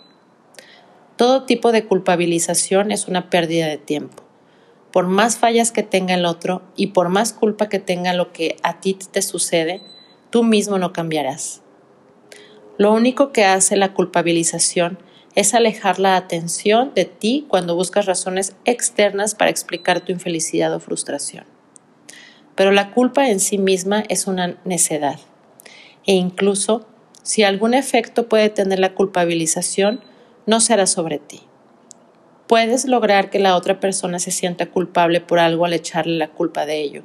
Todo 1.17 1.43
tipo 1.43 1.71
de 1.71 1.85
culpabilización 1.85 2.91
es 2.91 3.07
una 3.07 3.29
pérdida 3.29 3.67
de 3.67 3.77
tiempo. 3.77 4.23
Por 4.91 5.05
más 5.05 5.38
fallas 5.38 5.71
que 5.71 5.83
tenga 5.83 6.15
el 6.15 6.25
otro 6.25 6.63
y 6.75 6.88
por 6.88 7.09
más 7.09 7.31
culpa 7.33 7.69
que 7.69 7.79
tenga 7.79 8.13
lo 8.13 8.33
que 8.33 8.57
a 8.63 8.79
ti 8.79 8.95
te 8.95 9.21
sucede, 9.21 9.83
tú 10.31 10.43
mismo 10.43 10.79
no 10.79 10.93
cambiarás. 10.93 11.61
Lo 12.79 12.91
único 12.91 13.31
que 13.31 13.45
hace 13.45 13.75
la 13.75 13.93
culpabilización 13.93 14.97
es 15.36 15.53
alejar 15.53 16.00
la 16.00 16.15
atención 16.15 16.91
de 16.95 17.05
ti 17.05 17.45
cuando 17.48 17.75
buscas 17.75 18.05
razones 18.05 18.55
externas 18.65 19.36
para 19.36 19.51
explicar 19.51 20.01
tu 20.01 20.12
infelicidad 20.12 20.74
o 20.74 20.79
frustración. 20.79 21.45
Pero 22.55 22.71
la 22.71 22.91
culpa 22.91 23.29
en 23.29 23.39
sí 23.39 23.57
misma 23.57 24.03
es 24.09 24.27
una 24.27 24.57
necedad. 24.65 25.19
E 26.05 26.13
incluso 26.13 26.88
si 27.24 27.43
algún 27.43 27.74
efecto 27.74 28.27
puede 28.27 28.50
tener 28.50 28.79
la 28.79 28.95
culpabilización, 28.95 30.01
no 30.45 30.59
será 30.59 30.88
sobre 30.88 31.19
ti. 31.19 31.41
Puedes 32.48 32.86
lograr 32.86 33.29
que 33.29 33.38
la 33.38 33.55
otra 33.55 33.79
persona 33.79 34.17
se 34.17 34.31
sienta 34.31 34.65
culpable 34.65 35.21
por 35.21 35.38
algo 35.38 35.65
al 35.65 35.74
echarle 35.74 36.17
la 36.17 36.29
culpa 36.29 36.65
de 36.65 36.81
ello, 36.81 37.03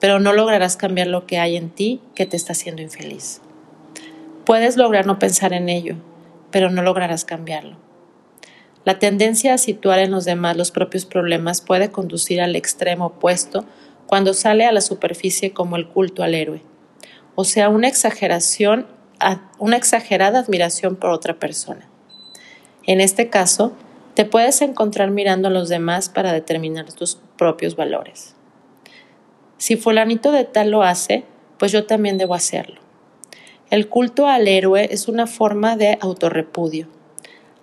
pero 0.00 0.18
no 0.18 0.32
lograrás 0.32 0.76
cambiar 0.76 1.06
lo 1.06 1.26
que 1.26 1.38
hay 1.38 1.56
en 1.56 1.70
ti 1.70 2.00
que 2.16 2.26
te 2.26 2.36
está 2.36 2.52
haciendo 2.52 2.82
infeliz. 2.82 3.40
Puedes 4.44 4.76
lograr 4.76 5.06
no 5.06 5.20
pensar 5.20 5.52
en 5.52 5.68
ello, 5.68 5.94
pero 6.50 6.70
no 6.70 6.82
lograrás 6.82 7.24
cambiarlo. 7.24 7.76
La 8.84 8.98
tendencia 8.98 9.54
a 9.54 9.58
situar 9.58 9.98
en 9.98 10.10
los 10.10 10.24
demás 10.24 10.56
los 10.56 10.70
propios 10.70 11.04
problemas 11.04 11.60
puede 11.60 11.90
conducir 11.90 12.40
al 12.40 12.56
extremo 12.56 13.06
opuesto 13.06 13.64
cuando 14.06 14.34
sale 14.34 14.64
a 14.64 14.72
la 14.72 14.80
superficie 14.80 15.52
como 15.52 15.76
el 15.76 15.86
culto 15.86 16.22
al 16.22 16.34
héroe, 16.34 16.62
o 17.34 17.44
sea, 17.44 17.68
una 17.68 17.88
exageración, 17.88 18.86
una 19.58 19.76
exagerada 19.76 20.40
admiración 20.40 20.96
por 20.96 21.10
otra 21.10 21.38
persona. 21.38 21.88
En 22.86 23.00
este 23.00 23.28
caso, 23.28 23.72
te 24.14 24.24
puedes 24.24 24.62
encontrar 24.62 25.10
mirando 25.10 25.48
a 25.48 25.50
los 25.52 25.68
demás 25.68 26.08
para 26.08 26.32
determinar 26.32 26.92
tus 26.92 27.20
propios 27.36 27.76
valores. 27.76 28.34
Si 29.58 29.76
fulanito 29.76 30.32
de 30.32 30.44
tal 30.44 30.70
lo 30.70 30.82
hace, 30.82 31.24
pues 31.58 31.70
yo 31.70 31.86
también 31.86 32.18
debo 32.18 32.34
hacerlo. 32.34 32.80
El 33.70 33.88
culto 33.88 34.26
al 34.26 34.48
héroe 34.48 34.88
es 34.90 35.06
una 35.06 35.28
forma 35.28 35.76
de 35.76 35.96
autorrepudio. 36.00 36.88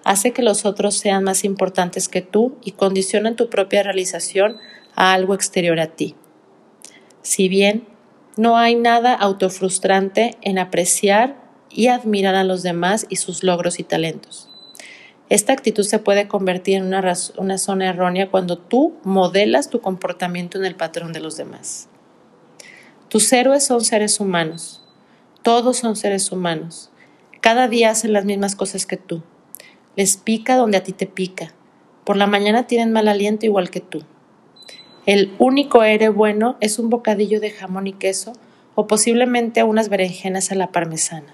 Hace 0.06 0.32
que 0.32 0.42
los 0.42 0.66
otros 0.66 0.96
sean 0.96 1.26
más 1.26 1.44
importantes 1.44 2.08
que 2.08 2.22
tú 2.22 2.56
y 2.64 2.72
condicionan 2.72 3.36
tu 3.36 3.50
propia 3.50 3.84
realización 3.84 4.56
a 4.96 5.12
algo 5.14 5.34
exterior 5.34 5.82
a 5.82 5.88
ti. 5.88 6.16
Si 7.24 7.50
bien 7.50 7.86
no 8.38 8.58
hay 8.58 8.76
nada 8.76 9.14
autofrustrante 9.14 10.38
en 10.42 10.60
apreciar 10.60 11.36
y 11.70 11.88
admirar 11.88 12.36
a 12.36 12.46
los 12.46 12.64
demás 12.64 13.06
y 13.10 13.18
sus 13.18 13.44
logros 13.44 13.78
y 13.80 13.84
talentos. 13.84 14.50
Esta 15.28 15.52
actitud 15.52 15.84
se 15.84 16.00
puede 16.00 16.30
convertir 16.30 16.78
en 16.78 16.86
una, 16.86 17.14
una, 17.36 17.58
zona 17.58 17.90
errónea 17.90 18.32
cuando 18.32 18.58
tú 18.58 18.96
modelas 19.04 19.70
tu 19.70 19.82
comportamiento 19.82 20.58
en 20.58 20.64
el 20.64 20.76
patrón 20.76 21.12
de 21.12 21.20
los 21.20 21.36
demás. 21.36 21.90
Tus 23.10 23.34
héroes 23.34 23.66
son 23.66 23.84
seres 23.84 24.22
humanos, 24.22 24.87
todos 25.48 25.78
son 25.78 25.96
seres 25.96 26.30
humanos. 26.34 26.90
Cada 27.40 27.70
día 27.70 27.92
hacen 27.92 28.12
las 28.12 28.26
mismas 28.26 28.58
cosas 28.58 28.86
que 28.86 28.98
tú. 28.98 29.24
Les 29.96 30.18
pica 30.18 30.58
donde 30.58 30.76
a 30.76 30.84
ti 30.84 30.92
te 30.92 31.08
pica. 31.08 31.54
Por 32.04 32.18
la 32.18 32.28
mañana 32.28 32.68
tienen 32.68 32.92
mal 32.92 33.08
aliento 33.08 33.46
igual 33.46 33.70
que 33.70 33.80
tú. 33.80 34.04
El 35.06 35.34
único 35.40 35.84
héroe 35.84 36.10
bueno 36.10 36.58
es 36.60 36.80
un 36.80 36.90
bocadillo 36.90 37.40
de 37.40 37.52
jamón 37.52 37.88
y 37.88 37.94
queso 37.94 38.34
o 38.76 38.88
posiblemente 38.88 39.64
unas 39.64 39.88
berenjenas 39.88 40.52
a 40.52 40.56
la 40.56 40.74
parmesana. 40.74 41.34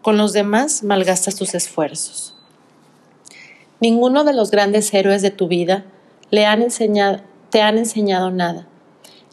Con 0.00 0.16
los 0.16 0.32
demás 0.32 0.82
malgastas 0.82 1.36
tus 1.36 1.54
esfuerzos. 1.54 2.34
Ninguno 3.80 4.24
de 4.24 4.32
los 4.32 4.50
grandes 4.50 4.94
héroes 4.94 5.20
de 5.20 5.30
tu 5.30 5.46
vida 5.46 5.84
te 6.30 6.46
han 6.46 6.62
enseñado 6.62 8.30
nada 8.30 8.66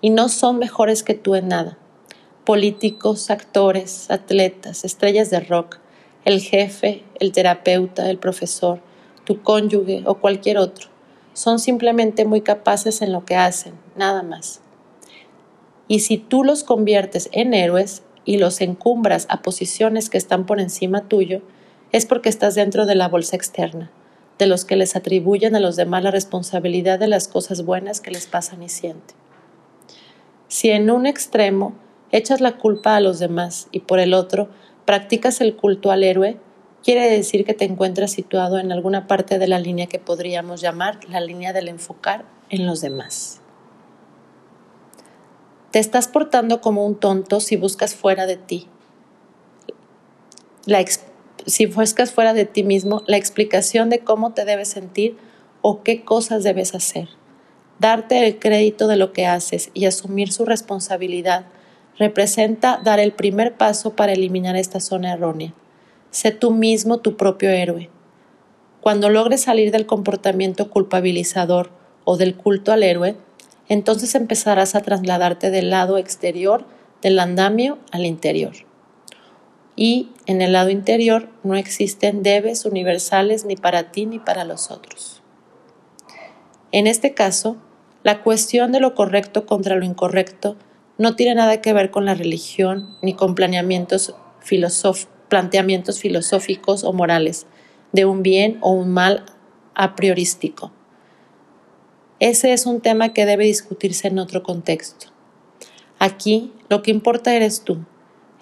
y 0.02 0.10
no 0.10 0.28
son 0.28 0.60
mejores 0.60 1.04
que 1.04 1.14
tú 1.14 1.36
en 1.36 1.48
nada 1.48 1.78
políticos, 2.52 3.30
actores, 3.30 4.12
atletas, 4.12 4.84
estrellas 4.84 5.30
de 5.30 5.40
rock, 5.40 5.78
el 6.26 6.42
jefe, 6.42 7.06
el 7.22 7.32
terapeuta, 7.32 8.10
el 8.10 8.18
profesor, 8.18 8.82
tu 9.24 9.42
cónyuge 9.42 10.04
o 10.06 10.16
cualquier 10.16 10.58
otro. 10.58 10.90
Son 11.32 11.60
simplemente 11.60 12.26
muy 12.26 12.42
capaces 12.42 13.02
en 13.02 13.14
lo 13.14 13.24
que 13.24 13.38
hacen, 13.38 13.76
nada 13.96 14.22
más. 14.22 14.60
Y 15.88 16.02
si 16.02 16.18
tú 16.18 16.44
los 16.44 16.66
conviertes 16.66 17.30
en 17.32 17.54
héroes 17.54 18.04
y 18.26 18.36
los 18.36 18.60
encumbras 18.60 19.28
a 19.30 19.42
posiciones 19.42 20.10
que 20.10 20.18
están 20.18 20.46
por 20.46 20.60
encima 20.60 21.08
tuyo, 21.08 21.42
es 21.94 22.06
porque 22.06 22.28
estás 22.28 22.54
dentro 22.54 22.86
de 22.86 22.96
la 22.96 23.08
bolsa 23.08 23.38
externa, 23.38 23.92
de 24.40 24.48
los 24.48 24.66
que 24.66 24.76
les 24.76 24.98
atribuyen 24.98 25.56
a 25.56 25.62
los 25.62 25.78
demás 25.78 26.04
la 26.04 26.12
responsabilidad 26.12 27.00
de 27.00 27.08
las 27.08 27.30
cosas 27.30 27.64
buenas 27.64 28.02
que 28.02 28.12
les 28.12 28.28
pasan 28.28 28.62
y 28.62 28.68
sienten. 28.68 29.16
Si 30.50 30.70
en 30.70 30.92
un 30.92 31.06
extremo 31.06 31.76
echas 32.12 32.42
la 32.42 32.58
culpa 32.58 32.96
a 32.96 33.02
los 33.02 33.20
demás 33.20 33.68
y 33.72 33.82
por 33.82 34.00
el 34.00 34.14
otro 34.14 34.50
practicas 34.86 35.42
el 35.42 35.56
culto 35.56 35.92
al 35.92 36.04
héroe, 36.04 36.38
quiere 36.84 37.10
decir 37.10 37.46
que 37.46 37.54
te 37.54 37.66
encuentras 37.66 38.12
situado 38.12 38.58
en 38.60 38.72
alguna 38.72 39.08
parte 39.08 39.40
de 39.40 39.48
la 39.48 39.60
línea 39.60 39.88
que 39.88 40.00
podríamos 40.00 40.62
llamar 40.62 41.00
la 41.10 41.22
línea 41.22 41.54
del 41.54 41.68
enfocar 41.68 42.26
en 42.50 42.66
los 42.66 42.82
demás. 42.82 43.42
Te 45.72 45.80
estás 45.80 46.08
portando 46.08 46.60
como 46.60 46.86
un 46.86 46.96
tonto 46.96 47.40
si 47.40 47.56
buscas 47.56 47.96
fuera 47.96 48.26
de 48.26 48.38
ti. 48.38 48.68
si 51.46 51.66
buscas 51.66 52.12
fuera 52.12 52.34
de 52.34 52.46
ti 52.46 52.64
mismo 52.64 53.04
la 53.08 53.18
explicación 53.18 53.90
de 53.90 54.00
cómo 54.00 54.34
te 54.34 54.46
debes 54.46 54.68
sentir 54.68 55.18
o 55.62 55.84
qué 55.84 56.04
cosas 56.04 56.44
debes 56.44 56.76
hacer. 56.76 57.10
Darte 57.80 58.26
el 58.28 58.38
crédito 58.38 58.88
de 58.88 58.96
lo 58.96 59.12
que 59.14 59.26
haces 59.26 59.72
y 59.74 59.86
asumir 59.86 60.32
su 60.32 60.46
responsabilidad 60.46 61.46
representa 61.98 62.80
dar 62.84 63.00
el 63.00 63.12
primer 63.12 63.56
paso 63.56 63.96
para 63.96 64.14
eliminar 64.14 64.56
esta 64.56 64.80
zona 64.80 65.14
errónea. 65.14 65.54
Sé 66.12 66.32
tú 66.32 66.52
mismo 66.52 66.98
tu 66.98 67.18
propio 67.18 67.50
héroe. 67.50 67.90
Cuando 68.82 69.10
logres 69.10 69.42
salir 69.42 69.72
del 69.72 69.86
comportamiento 69.86 70.70
culpabilizador 70.70 71.70
o 72.04 72.18
del 72.18 72.36
culto 72.36 72.72
al 72.72 72.84
héroe, 72.84 73.16
entonces 73.70 74.16
empezarás 74.16 74.76
a 74.76 74.82
trasladarte 74.82 75.52
del 75.52 75.70
lado 75.70 75.98
exterior 75.98 76.66
del 77.02 77.20
andamio 77.20 77.78
al 77.92 78.06
interior. 78.06 78.54
Y 79.76 80.10
en 80.26 80.42
el 80.42 80.54
lado 80.54 80.70
interior 80.70 81.30
no 81.44 81.56
existen 81.56 82.24
debes 82.24 82.66
universales 82.66 83.46
ni 83.46 83.56
para 83.56 83.92
ti 83.92 84.06
ni 84.06 84.20
para 84.20 84.44
los 84.44 84.72
otros. 84.72 85.22
En 86.72 86.88
este 86.88 87.14
caso, 87.14 87.58
la 88.04 88.24
cuestión 88.24 88.72
de 88.72 88.80
lo 88.80 88.96
correcto 88.96 89.46
contra 89.46 89.76
lo 89.76 89.86
incorrecto 89.86 90.56
no 91.02 91.16
tiene 91.16 91.36
nada 91.36 91.62
que 91.62 91.74
ver 91.74 91.92
con 91.92 92.06
la 92.06 92.14
religión 92.14 92.96
ni 93.02 93.14
con 93.14 93.36
planteamientos 93.36 94.14
filosóficos 96.00 96.84
o 96.84 96.94
morales 96.94 97.48
de 97.92 98.06
un 98.06 98.24
bien 98.24 98.58
o 98.62 98.72
un 98.72 98.92
mal 98.92 99.26
a 99.76 99.96
priorístico 99.96 100.72
ese 102.22 102.54
es 102.54 102.68
un 102.68 102.82
tema 102.82 103.14
que 103.14 103.26
debe 103.26 103.46
discutirse 103.46 104.08
en 104.08 104.20
otro 104.20 104.44
contexto. 104.44 105.08
Aquí 105.98 106.52
lo 106.70 106.84
que 106.84 106.92
importa 106.92 107.34
eres 107.34 107.64
tú, 107.64 107.80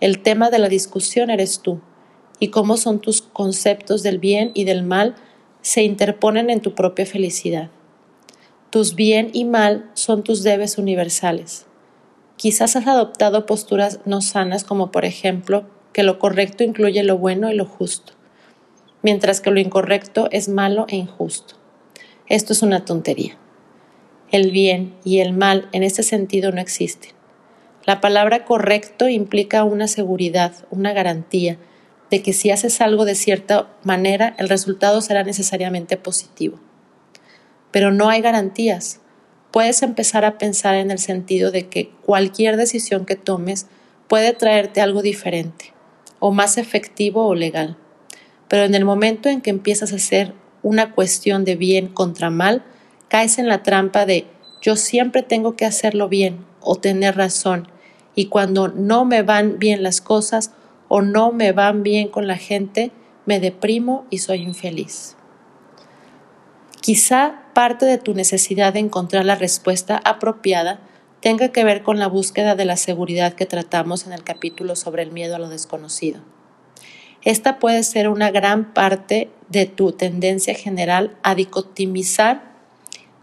el 0.01 0.21
tema 0.21 0.49
de 0.49 0.59
la 0.59 0.67
discusión 0.67 1.29
eres 1.29 1.61
tú, 1.61 1.79
y 2.39 2.49
cómo 2.49 2.75
son 2.75 2.99
tus 2.99 3.21
conceptos 3.21 4.03
del 4.03 4.19
bien 4.19 4.51
y 4.53 4.65
del 4.65 4.83
mal 4.83 5.15
se 5.61 5.83
interponen 5.83 6.49
en 6.49 6.59
tu 6.59 6.75
propia 6.75 7.05
felicidad. 7.05 7.69
Tus 8.69 8.95
bien 8.95 9.29
y 9.31 9.45
mal 9.45 9.89
son 9.93 10.23
tus 10.23 10.43
debes 10.43 10.77
universales. 10.77 11.65
Quizás 12.39 12.77
has 12.77 12.87
adoptado 12.87 13.45
posturas 13.45 13.99
no 14.05 14.21
sanas 14.21 14.63
como 14.63 14.91
por 14.91 15.03
ejemplo 15.03 15.65
que 15.91 16.03
lo 16.03 16.19
correcto 16.19 16.63
incluye 16.63 17.03
lo 17.03 17.17
bueno 17.17 17.51
y 17.51 17.53
lo 17.53 17.65
justo, 17.65 18.13
mientras 19.01 19.41
que 19.41 19.51
lo 19.51 19.59
incorrecto 19.59 20.29
es 20.31 20.47
malo 20.47 20.85
e 20.87 20.95
injusto. 20.95 21.55
Esto 22.27 22.53
es 22.53 22.61
una 22.61 22.85
tontería. 22.85 23.35
El 24.31 24.51
bien 24.51 24.95
y 25.03 25.19
el 25.19 25.33
mal 25.33 25.67
en 25.73 25.83
este 25.83 26.01
sentido 26.01 26.53
no 26.53 26.61
existen. 26.61 27.11
La 27.83 27.99
palabra 27.99 28.45
correcto 28.45 29.09
implica 29.09 29.65
una 29.65 29.89
seguridad, 29.89 30.53
una 30.71 30.93
garantía 30.93 31.57
de 32.09 32.21
que 32.23 32.31
si 32.31 32.51
haces 32.51 32.79
algo 32.79 33.03
de 33.03 33.15
cierta 33.15 33.67
manera, 33.83 34.33
el 34.37 34.47
resultado 34.47 35.01
será 35.01 35.23
necesariamente 35.23 35.97
positivo. 35.97 36.57
Pero 37.71 37.91
no 37.91 38.07
hay 38.07 38.21
garantías. 38.21 39.01
Puedes 39.51 39.81
empezar 39.81 40.25
a 40.25 40.37
pensar 40.37 40.75
en 40.75 40.91
el 40.91 40.99
sentido 40.99 41.51
de 41.51 41.67
que 41.67 41.89
cualquier 42.05 42.57
decisión 42.57 43.05
que 43.05 43.15
tomes 43.15 43.67
puede 44.07 44.33
traerte 44.33 44.81
algo 44.81 45.01
diferente, 45.01 45.73
o 46.19 46.31
más 46.31 46.57
efectivo 46.57 47.25
o 47.27 47.35
legal. 47.35 47.77
Pero 48.47 48.63
en 48.63 48.75
el 48.75 48.85
momento 48.85 49.29
en 49.29 49.41
que 49.41 49.49
empiezas 49.49 49.91
a 49.91 49.97
hacer 49.97 50.33
una 50.61 50.93
cuestión 50.93 51.45
de 51.45 51.55
bien 51.55 51.87
contra 51.87 52.29
mal, 52.29 52.63
caes 53.07 53.39
en 53.39 53.47
la 53.47 53.63
trampa 53.63 54.05
de 54.05 54.27
yo 54.61 54.75
siempre 54.75 55.23
tengo 55.23 55.55
que 55.55 55.65
hacerlo 55.65 56.09
bien 56.09 56.45
o 56.61 56.75
tener 56.75 57.15
razón 57.15 57.67
y 58.15 58.25
cuando 58.25 58.67
no 58.67 59.05
me 59.05 59.21
van 59.21 59.59
bien 59.59 59.81
las 59.81 60.01
cosas 60.01 60.51
o 60.89 61.01
no 61.01 61.31
me 61.31 61.53
van 61.53 61.83
bien 61.83 62.09
con 62.09 62.27
la 62.27 62.37
gente, 62.37 62.91
me 63.25 63.39
deprimo 63.39 64.05
y 64.09 64.17
soy 64.17 64.41
infeliz. 64.41 65.15
Quizá 66.81 67.43
parte 67.59 67.85
de 67.85 67.97
tu 67.97 68.13
necesidad 68.13 68.71
de 68.71 68.79
encontrar 68.79 69.25
la 69.25 69.35
respuesta 69.35 69.99
apropiada 70.05 70.79
tenga 71.19 71.49
que 71.49 71.65
ver 71.65 71.83
con 71.83 71.99
la 71.99 72.07
búsqueda 72.07 72.55
de 72.55 72.63
la 72.63 72.77
seguridad 72.77 73.33
que 73.33 73.45
tratamos 73.45 74.07
en 74.07 74.13
el 74.13 74.23
capítulo 74.23 74.77
sobre 74.77 75.03
el 75.03 75.11
miedo 75.11 75.35
a 75.35 75.39
lo 75.39 75.49
desconocido. 75.49 76.21
Esta 77.21 77.59
puede 77.59 77.83
ser 77.83 78.07
una 78.07 78.31
gran 78.31 78.73
parte 78.73 79.29
de 79.49 79.65
tu 79.65 79.91
tendencia 79.91 80.53
general 80.53 81.17
a 81.21 81.35
dicotomizar 81.35 82.43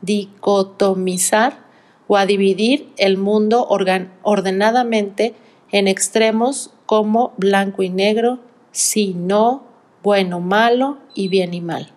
dicotomizar 0.03 1.64
o 2.07 2.18
a 2.18 2.27
dividir 2.27 2.92
el 2.99 3.16
mundo 3.16 3.66
ordenadamente 3.66 5.35
en 5.72 5.88
extremos 5.88 6.75
como 6.85 7.33
blanco 7.38 7.83
y 7.83 7.88
negro, 7.88 8.40
sí, 8.70 9.14
no, 9.16 9.64
bueno, 10.03 10.40
malo 10.40 10.99
y 11.14 11.29
bien 11.29 11.55
y 11.55 11.62
mal. 11.62 11.96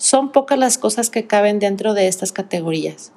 Son 0.00 0.32
pocas 0.32 0.58
las 0.58 0.78
cosas 0.78 1.10
que 1.10 1.26
caben 1.26 1.58
dentro 1.58 1.92
de 1.92 2.08
estas 2.08 2.32
categorías, 2.32 3.12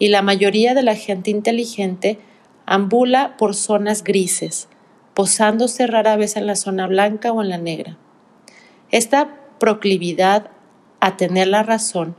y 0.00 0.08
la 0.08 0.20
mayoría 0.20 0.74
de 0.74 0.82
la 0.82 0.96
gente 0.96 1.30
inteligente 1.30 2.18
ambula 2.66 3.36
por 3.36 3.54
zonas 3.54 4.02
grises, 4.02 4.66
posándose 5.14 5.86
rara 5.86 6.16
vez 6.16 6.36
en 6.36 6.48
la 6.48 6.56
zona 6.56 6.88
blanca 6.88 7.30
o 7.30 7.40
en 7.40 7.50
la 7.50 7.58
negra. 7.58 7.98
Esta 8.90 9.32
proclividad 9.60 10.50
a 10.98 11.16
tener 11.16 11.46
la 11.46 11.62
razón 11.62 12.16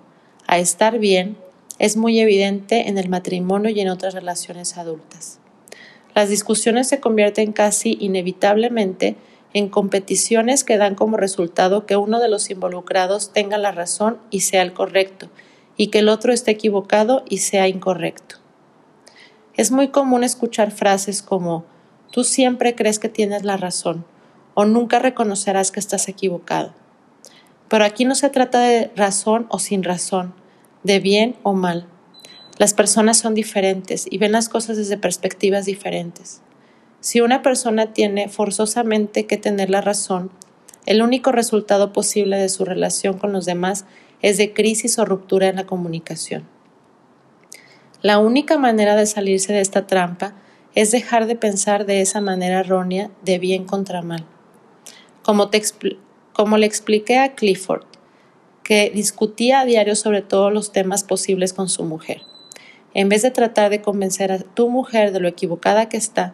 a 0.47 0.59
estar 0.59 0.97
bien 0.97 1.35
es 1.77 1.97
muy 1.97 2.17
evidente 2.21 2.87
en 2.87 2.97
el 2.97 3.09
matrimonio 3.09 3.69
y 3.69 3.81
en 3.81 3.89
otras 3.89 4.13
relaciones 4.13 4.77
adultas. 4.77 5.41
Las 6.13 6.29
discusiones 6.29 6.87
se 6.87 7.01
convierten 7.01 7.51
casi 7.51 7.97
inevitablemente 7.99 9.17
en 9.55 9.69
competiciones 9.69 10.65
que 10.65 10.75
dan 10.75 10.95
como 10.95 11.15
resultado 11.15 11.85
que 11.85 11.95
uno 11.95 12.19
de 12.19 12.27
los 12.27 12.49
involucrados 12.49 13.31
tenga 13.31 13.57
la 13.57 13.71
razón 13.71 14.17
y 14.29 14.41
sea 14.41 14.61
el 14.61 14.73
correcto, 14.73 15.29
y 15.77 15.87
que 15.87 15.99
el 15.99 16.09
otro 16.09 16.33
esté 16.33 16.51
equivocado 16.51 17.23
y 17.29 17.37
sea 17.37 17.69
incorrecto. 17.69 18.35
Es 19.55 19.71
muy 19.71 19.87
común 19.87 20.25
escuchar 20.25 20.71
frases 20.71 21.21
como 21.21 21.63
tú 22.11 22.25
siempre 22.25 22.75
crees 22.75 22.99
que 22.99 23.07
tienes 23.07 23.45
la 23.45 23.55
razón 23.55 24.03
o 24.55 24.65
nunca 24.65 24.99
reconocerás 24.99 25.71
que 25.71 25.79
estás 25.79 26.09
equivocado. 26.09 26.73
Pero 27.69 27.85
aquí 27.85 28.03
no 28.03 28.15
se 28.15 28.29
trata 28.29 28.59
de 28.59 28.91
razón 28.97 29.47
o 29.47 29.59
sin 29.59 29.83
razón, 29.83 30.33
de 30.83 30.99
bien 30.99 31.37
o 31.43 31.53
mal. 31.53 31.87
Las 32.57 32.73
personas 32.73 33.19
son 33.19 33.33
diferentes 33.33 34.05
y 34.09 34.17
ven 34.17 34.33
las 34.33 34.49
cosas 34.49 34.75
desde 34.75 34.97
perspectivas 34.97 35.63
diferentes. 35.63 36.41
Si 37.05 37.21
una 37.21 37.43
persona 37.43 37.93
tiene 37.93 38.29
forzosamente 38.29 39.27
que 39.27 39.37
tener 39.37 39.69
la 39.69 39.79
razón, 39.79 40.31
el 40.87 41.03
único 41.03 41.31
resultado 41.31 41.93
posible 41.93 42.35
de 42.35 42.49
su 42.49 42.65
relación 42.65 43.19
con 43.19 43.31
los 43.31 43.45
demás 43.45 43.85
es 44.23 44.39
de 44.39 44.53
crisis 44.53 44.97
o 44.97 45.05
ruptura 45.05 45.47
en 45.47 45.57
la 45.57 45.67
comunicación. 45.67 46.47
La 48.01 48.17
única 48.17 48.57
manera 48.57 48.95
de 48.95 49.05
salirse 49.05 49.53
de 49.53 49.61
esta 49.61 49.85
trampa 49.85 50.33
es 50.73 50.89
dejar 50.89 51.27
de 51.27 51.35
pensar 51.35 51.85
de 51.85 52.01
esa 52.01 52.21
manera 52.21 52.61
errónea 52.61 53.11
de 53.21 53.37
bien 53.37 53.65
contra 53.65 54.01
mal. 54.01 54.25
Como 55.21 55.51
como 56.33 56.57
le 56.57 56.65
expliqué 56.65 57.19
a 57.19 57.35
Clifford, 57.35 57.85
que 58.63 58.89
discutía 58.89 59.59
a 59.59 59.65
diario 59.65 59.95
sobre 59.95 60.23
todos 60.23 60.51
los 60.51 60.71
temas 60.71 61.03
posibles 61.03 61.53
con 61.53 61.69
su 61.69 61.83
mujer. 61.83 62.23
En 62.95 63.09
vez 63.09 63.21
de 63.21 63.29
tratar 63.29 63.69
de 63.69 63.83
convencer 63.83 64.31
a 64.31 64.39
tu 64.39 64.71
mujer 64.71 65.11
de 65.11 65.19
lo 65.19 65.27
equivocada 65.27 65.87
que 65.87 65.97
está, 65.97 66.33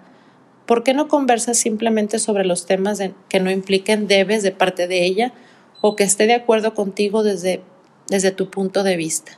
¿por 0.71 0.83
qué 0.83 0.93
no 0.93 1.09
conversas 1.09 1.57
simplemente 1.57 2.17
sobre 2.17 2.45
los 2.45 2.65
temas 2.65 3.01
que 3.27 3.41
no 3.41 3.51
impliquen 3.51 4.07
debes 4.07 4.41
de 4.41 4.53
parte 4.53 4.87
de 4.87 5.03
ella 5.03 5.33
o 5.81 5.97
que 5.97 6.05
esté 6.05 6.27
de 6.27 6.33
acuerdo 6.33 6.73
contigo 6.73 7.23
desde, 7.23 7.61
desde 8.07 8.31
tu 8.31 8.49
punto 8.49 8.81
de 8.83 8.95
vista? 8.95 9.37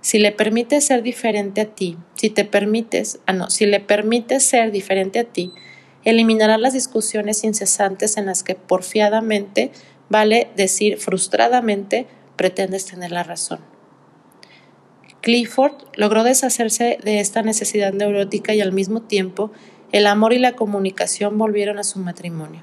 Si 0.00 0.18
le 0.18 0.32
permites 0.32 0.86
ser 0.86 1.02
diferente 1.02 1.60
a 1.60 1.66
ti, 1.66 1.98
si 2.14 2.30
te 2.30 2.46
permites, 2.46 3.20
ah 3.26 3.34
no, 3.34 3.50
si 3.50 3.66
le 3.66 3.78
permites 3.80 4.42
ser 4.42 4.72
diferente 4.72 5.18
a 5.18 5.24
ti, 5.24 5.52
eliminará 6.02 6.56
las 6.56 6.72
discusiones 6.72 7.44
incesantes 7.44 8.16
en 8.16 8.24
las 8.24 8.42
que 8.42 8.54
porfiadamente, 8.54 9.70
vale 10.08 10.48
decir 10.56 10.96
frustradamente, 10.96 12.06
pretendes 12.36 12.86
tener 12.86 13.12
la 13.12 13.22
razón. 13.22 13.60
Clifford 15.20 15.74
logró 15.94 16.24
deshacerse 16.24 16.98
de 17.04 17.20
esta 17.20 17.42
necesidad 17.42 17.92
neurótica 17.92 18.54
y 18.54 18.62
al 18.62 18.72
mismo 18.72 19.02
tiempo 19.02 19.52
el 19.92 20.06
amor 20.06 20.32
y 20.32 20.38
la 20.38 20.52
comunicación 20.52 21.38
volvieron 21.38 21.78
a 21.78 21.84
su 21.84 21.98
matrimonio. 21.98 22.62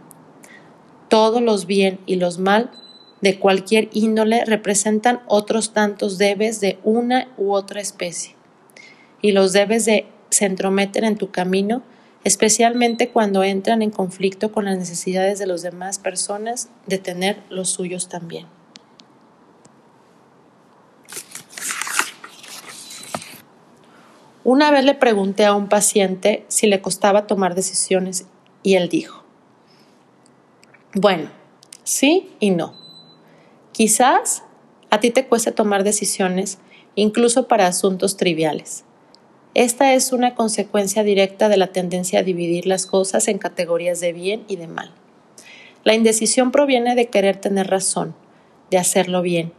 Todos 1.07 1.41
los 1.41 1.65
bien 1.65 1.99
y 2.05 2.15
los 2.15 2.39
mal 2.39 2.71
de 3.21 3.39
cualquier 3.39 3.89
índole 3.93 4.45
representan 4.45 5.21
otros 5.27 5.73
tantos 5.73 6.17
debes 6.17 6.59
de 6.59 6.79
una 6.83 7.29
u 7.37 7.51
otra 7.51 7.81
especie. 7.81 8.35
Y 9.21 9.31
los 9.31 9.53
debes 9.53 9.85
de 9.85 10.07
se 10.29 10.45
entrometen 10.45 11.03
en 11.03 11.17
tu 11.17 11.31
camino, 11.31 11.81
especialmente 12.23 13.09
cuando 13.09 13.43
entran 13.43 13.81
en 13.81 13.91
conflicto 13.91 14.51
con 14.51 14.65
las 14.65 14.77
necesidades 14.77 15.39
de 15.39 15.47
las 15.47 15.61
demás 15.61 15.99
personas 15.99 16.69
de 16.87 16.97
tener 16.97 17.41
los 17.49 17.69
suyos 17.69 18.09
también. 18.09 18.45
Una 24.43 24.71
vez 24.71 24.85
le 24.85 24.95
pregunté 24.95 25.45
a 25.45 25.53
un 25.53 25.67
paciente 25.67 26.45
si 26.47 26.67
le 26.67 26.81
costaba 26.81 27.27
tomar 27.27 27.55
decisiones 27.55 28.25
y 28.63 28.75
él 28.75 28.87
dijo, 28.87 29.23
bueno, 30.93 31.29
sí 31.83 32.29
y 32.39 32.51
no. 32.51 32.73
Quizás 33.73 34.43
a 34.89 34.99
ti 34.99 35.11
te 35.11 35.27
cueste 35.27 35.51
tomar 35.51 35.83
decisiones 35.83 36.57
incluso 36.95 37.47
para 37.47 37.67
asuntos 37.67 38.17
triviales. 38.17 38.85
Esta 39.55 39.93
es 39.93 40.13
una 40.13 40.35
consecuencia 40.35 41.03
directa 41.03 41.49
de 41.49 41.57
la 41.57 41.67
tendencia 41.67 42.19
a 42.19 42.23
dividir 42.23 42.65
las 42.65 42.85
cosas 42.85 43.27
en 43.27 43.39
categorías 43.39 43.99
de 43.99 44.13
bien 44.13 44.45
y 44.47 44.55
de 44.55 44.67
mal. 44.67 44.91
La 45.83 45.95
indecisión 45.95 46.51
proviene 46.51 46.95
de 46.95 47.07
querer 47.07 47.37
tener 47.37 47.67
razón, 47.67 48.15
de 48.71 48.77
hacerlo 48.77 49.21
bien, 49.21 49.53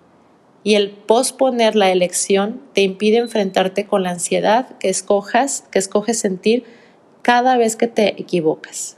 y 0.63 0.75
el 0.75 0.91
posponer 0.91 1.75
la 1.75 1.91
elección 1.91 2.61
te 2.75 2.83
impide 2.83 3.19
enfrentarte 3.19 3.87
con 3.87 4.03
la 4.03 4.11
ansiedad 4.11 4.77
que 4.79 4.89
escojas, 4.89 5.65
que 5.71 5.79
escoges 5.79 6.19
sentir 6.19 6.65
cada 7.23 7.57
vez 7.57 7.77
que 7.77 7.87
te 7.87 8.21
equivocas. 8.21 8.97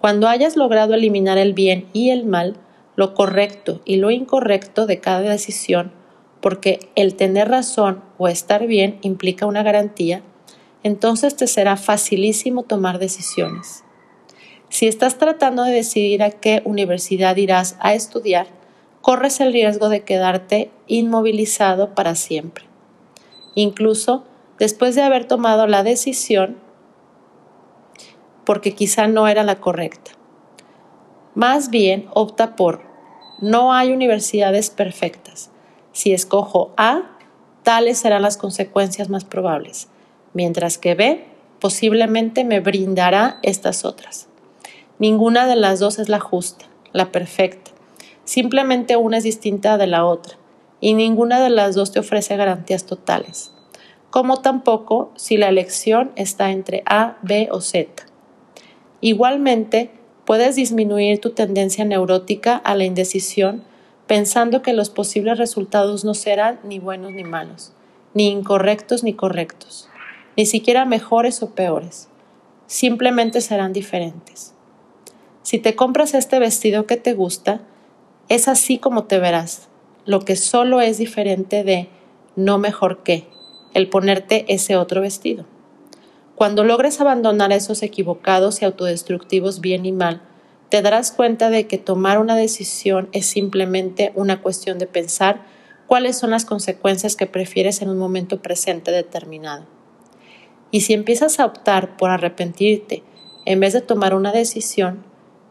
Cuando 0.00 0.28
hayas 0.28 0.56
logrado 0.56 0.94
eliminar 0.94 1.38
el 1.38 1.54
bien 1.54 1.86
y 1.92 2.10
el 2.10 2.24
mal, 2.24 2.56
lo 2.96 3.14
correcto 3.14 3.80
y 3.84 3.96
lo 3.96 4.10
incorrecto 4.10 4.86
de 4.86 5.00
cada 5.00 5.20
decisión, 5.20 5.92
porque 6.40 6.80
el 6.94 7.14
tener 7.14 7.48
razón 7.48 8.02
o 8.16 8.28
estar 8.28 8.66
bien 8.66 8.98
implica 9.02 9.46
una 9.46 9.62
garantía, 9.62 10.22
entonces 10.82 11.36
te 11.36 11.46
será 11.46 11.76
facilísimo 11.76 12.62
tomar 12.62 12.98
decisiones. 12.98 13.84
Si 14.68 14.86
estás 14.86 15.16
tratando 15.18 15.64
de 15.64 15.72
decidir 15.72 16.22
a 16.22 16.30
qué 16.30 16.62
universidad 16.64 17.36
irás 17.36 17.76
a 17.80 17.94
estudiar, 17.94 18.57
corres 19.08 19.40
el 19.40 19.54
riesgo 19.54 19.88
de 19.88 20.02
quedarte 20.02 20.70
inmovilizado 20.86 21.94
para 21.94 22.14
siempre. 22.14 22.66
Incluso 23.54 24.24
después 24.58 24.94
de 24.94 25.00
haber 25.00 25.24
tomado 25.24 25.66
la 25.66 25.82
decisión, 25.82 26.58
porque 28.44 28.74
quizá 28.74 29.06
no 29.06 29.26
era 29.26 29.44
la 29.44 29.60
correcta. 29.60 30.10
Más 31.34 31.70
bien 31.70 32.06
opta 32.12 32.54
por, 32.54 32.82
no 33.40 33.72
hay 33.72 33.92
universidades 33.92 34.68
perfectas. 34.68 35.52
Si 35.92 36.12
escojo 36.12 36.74
A, 36.76 37.16
tales 37.62 37.96
serán 37.96 38.20
las 38.20 38.36
consecuencias 38.36 39.08
más 39.08 39.24
probables, 39.24 39.88
mientras 40.34 40.76
que 40.76 40.94
B 40.94 41.24
posiblemente 41.60 42.44
me 42.44 42.60
brindará 42.60 43.38
estas 43.42 43.86
otras. 43.86 44.28
Ninguna 44.98 45.46
de 45.46 45.56
las 45.56 45.80
dos 45.80 45.98
es 45.98 46.10
la 46.10 46.20
justa, 46.20 46.66
la 46.92 47.10
perfecta, 47.10 47.67
Simplemente 48.28 48.98
una 48.98 49.16
es 49.16 49.24
distinta 49.24 49.78
de 49.78 49.86
la 49.86 50.04
otra 50.04 50.36
y 50.82 50.92
ninguna 50.92 51.40
de 51.40 51.48
las 51.48 51.74
dos 51.74 51.92
te 51.92 52.00
ofrece 52.00 52.36
garantías 52.36 52.84
totales, 52.84 53.52
como 54.10 54.42
tampoco 54.42 55.12
si 55.16 55.38
la 55.38 55.48
elección 55.48 56.12
está 56.14 56.50
entre 56.50 56.82
A, 56.84 57.16
B 57.22 57.48
o 57.50 57.62
Z. 57.62 58.04
Igualmente, 59.00 59.90
puedes 60.26 60.56
disminuir 60.56 61.22
tu 61.22 61.30
tendencia 61.30 61.86
neurótica 61.86 62.56
a 62.56 62.74
la 62.74 62.84
indecisión 62.84 63.64
pensando 64.06 64.60
que 64.60 64.74
los 64.74 64.90
posibles 64.90 65.38
resultados 65.38 66.04
no 66.04 66.12
serán 66.12 66.60
ni 66.64 66.78
buenos 66.78 67.12
ni 67.12 67.24
malos, 67.24 67.72
ni 68.12 68.28
incorrectos 68.28 69.04
ni 69.04 69.14
correctos, 69.14 69.88
ni 70.36 70.44
siquiera 70.44 70.84
mejores 70.84 71.42
o 71.42 71.54
peores, 71.54 72.10
simplemente 72.66 73.40
serán 73.40 73.72
diferentes. 73.72 74.52
Si 75.42 75.58
te 75.58 75.74
compras 75.74 76.12
este 76.12 76.38
vestido 76.38 76.84
que 76.84 76.98
te 76.98 77.14
gusta, 77.14 77.62
es 78.28 78.48
así 78.48 78.78
como 78.78 79.04
te 79.04 79.18
verás, 79.18 79.68
lo 80.04 80.20
que 80.20 80.36
solo 80.36 80.80
es 80.80 80.98
diferente 80.98 81.64
de 81.64 81.88
no 82.36 82.58
mejor 82.58 83.02
que 83.02 83.26
el 83.74 83.88
ponerte 83.88 84.44
ese 84.48 84.76
otro 84.76 85.00
vestido. 85.00 85.44
Cuando 86.34 86.62
logres 86.62 87.00
abandonar 87.00 87.52
esos 87.52 87.82
equivocados 87.82 88.62
y 88.62 88.64
autodestructivos 88.64 89.60
bien 89.60 89.86
y 89.86 89.92
mal, 89.92 90.22
te 90.68 90.82
darás 90.82 91.10
cuenta 91.10 91.50
de 91.50 91.66
que 91.66 91.78
tomar 91.78 92.18
una 92.18 92.36
decisión 92.36 93.08
es 93.12 93.26
simplemente 93.26 94.12
una 94.14 94.40
cuestión 94.40 94.78
de 94.78 94.86
pensar 94.86 95.46
cuáles 95.86 96.16
son 96.18 96.30
las 96.30 96.44
consecuencias 96.44 97.16
que 97.16 97.26
prefieres 97.26 97.80
en 97.82 97.88
un 97.88 97.98
momento 97.98 98.40
presente 98.42 98.90
determinado. 98.92 99.64
Y 100.70 100.82
si 100.82 100.92
empiezas 100.92 101.40
a 101.40 101.46
optar 101.46 101.96
por 101.96 102.10
arrepentirte 102.10 103.02
en 103.46 103.60
vez 103.60 103.72
de 103.72 103.80
tomar 103.80 104.14
una 104.14 104.30
decisión, 104.30 105.07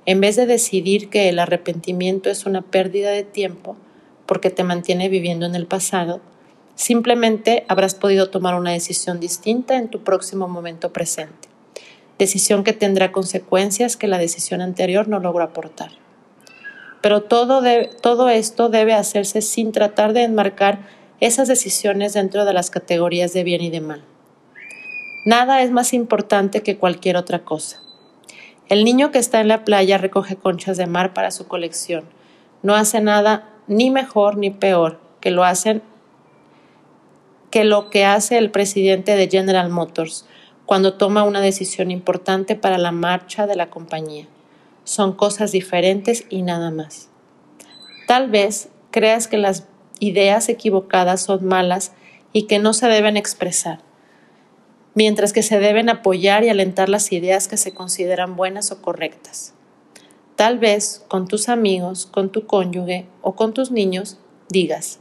en 0.07 0.21
vez 0.21 0.37
de 0.37 0.45
decidir 0.45 1.09
que 1.09 1.27
el 1.27 1.37
arrepentimiento 1.37 2.29
es 2.29 2.45
una 2.45 2.61
pérdida 2.61 3.11
de 3.11 3.23
tiempo 3.23 3.75
porque 4.25 4.49
te 4.49 4.63
mantiene 4.63 5.09
viviendo 5.09 5.45
en 5.45 5.53
el 5.53 5.67
pasado, 5.67 6.21
simplemente 6.75 7.65
habrás 7.67 7.93
podido 7.93 8.29
tomar 8.29 8.55
una 8.55 8.71
decisión 8.71 9.19
distinta 9.19 9.75
en 9.75 9.89
tu 9.89 10.05
próximo 10.05 10.47
momento 10.47 10.93
presente, 10.93 11.49
decisión 12.17 12.63
que 12.63 12.71
tendrá 12.71 13.11
consecuencias 13.11 13.97
que 13.97 14.07
la 14.07 14.17
decisión 14.17 14.61
anterior 14.61 15.09
no 15.09 15.19
logró 15.19 15.43
aportar. 15.43 15.91
Pero 17.01 17.23
todo, 17.23 17.61
todo 18.01 18.29
esto 18.29 18.69
debe 18.69 18.93
hacerse 18.93 19.41
sin 19.41 19.73
tratar 19.73 20.13
de 20.13 20.23
enmarcar 20.23 20.87
esas 21.19 21.49
decisiones 21.49 22.13
dentro 22.13 22.45
de 22.45 22.53
las 22.53 22.69
categorías 22.69 23.33
de 23.33 23.43
bien 23.43 23.61
y 23.61 23.69
de 23.69 23.81
mal. 23.81 24.03
Nada 25.25 25.63
es 25.63 25.71
más 25.71 25.91
importante 25.91 26.63
que 26.63 26.77
cualquier 26.77 27.17
otra 27.17 27.39
cosa. 27.39 27.81
El 28.69 28.83
niño 28.83 29.11
que 29.11 29.19
está 29.19 29.39
en 29.39 29.47
la 29.47 29.63
playa 29.63 29.97
recoge 29.97 30.35
conchas 30.35 30.75
de 30.75 30.87
mar 30.87 31.13
para 31.13 31.31
su 31.31 31.47
colección. 31.47 32.03
No 32.63 32.75
hace 32.75 32.99
nada 32.99 33.49
ni 33.67 33.89
mejor 33.89 34.37
ni 34.37 34.49
peor 34.49 34.99
que 35.21 35.31
lo 35.31 35.45
hacen 35.45 35.81
que 37.49 37.63
lo 37.63 37.89
que 37.89 38.03
hace 38.03 38.37
el 38.37 38.51
presidente 38.51 39.15
de 39.15 39.29
General 39.29 39.69
Motors 39.69 40.25
cuando 40.65 40.95
toma 40.95 41.23
una 41.23 41.39
decisión 41.39 41.91
importante 41.91 42.55
para 42.55 42.77
la 42.77 42.91
marcha 42.91 43.47
de 43.47 43.55
la 43.55 43.69
compañía. 43.69 44.27
Son 44.83 45.13
cosas 45.13 45.53
diferentes 45.53 46.25
y 46.29 46.41
nada 46.41 46.69
más. 46.69 47.09
Tal 48.05 48.29
vez 48.29 48.67
creas 48.91 49.29
que 49.29 49.37
las 49.37 49.65
ideas 49.99 50.49
equivocadas 50.49 51.21
son 51.21 51.45
malas 51.45 51.93
y 52.33 52.43
que 52.43 52.59
no 52.59 52.73
se 52.73 52.87
deben 52.87 53.15
expresar 53.15 53.86
mientras 54.97 55.31
que 55.31 55.43
se 55.43 55.59
deben 55.59 55.89
apoyar 55.89 56.43
y 56.43 56.49
alentar 56.49 56.89
las 56.89 57.11
ideas 57.11 57.47
que 57.47 57.57
se 57.57 57.71
consideran 57.71 58.35
buenas 58.35 58.71
o 58.71 58.81
correctas. 58.81 59.53
Tal 60.35 60.57
vez 60.57 61.05
con 61.07 61.27
tus 61.27 61.49
amigos, 61.49 62.07
con 62.07 62.31
tu 62.31 62.47
cónyuge 62.47 63.05
o 63.21 63.35
con 63.35 63.53
tus 63.53 63.69
niños 63.69 64.17
digas, 64.49 64.97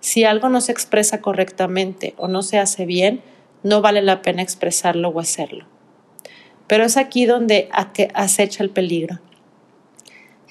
si 0.00 0.24
algo 0.24 0.48
no 0.48 0.60
se 0.60 0.72
expresa 0.72 1.20
correctamente 1.20 2.12
o 2.16 2.26
no 2.26 2.42
se 2.42 2.58
hace 2.58 2.86
bien, 2.86 3.22
no 3.62 3.82
vale 3.82 4.02
la 4.02 4.20
pena 4.20 4.42
expresarlo 4.42 5.10
o 5.10 5.20
hacerlo. 5.20 5.64
Pero 6.66 6.82
es 6.82 6.96
aquí 6.96 7.24
donde 7.24 7.68
acecha 8.14 8.64
el 8.64 8.70
peligro. 8.70 9.20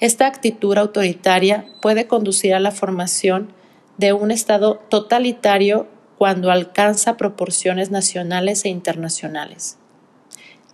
Esta 0.00 0.26
actitud 0.26 0.74
autoritaria 0.74 1.66
puede 1.82 2.06
conducir 2.06 2.54
a 2.54 2.60
la 2.60 2.70
formación 2.70 3.52
de 3.98 4.14
un 4.14 4.30
Estado 4.30 4.76
totalitario 4.88 5.86
cuando 6.18 6.50
alcanza 6.50 7.16
proporciones 7.16 7.90
nacionales 7.90 8.64
e 8.64 8.68
internacionales. 8.68 9.78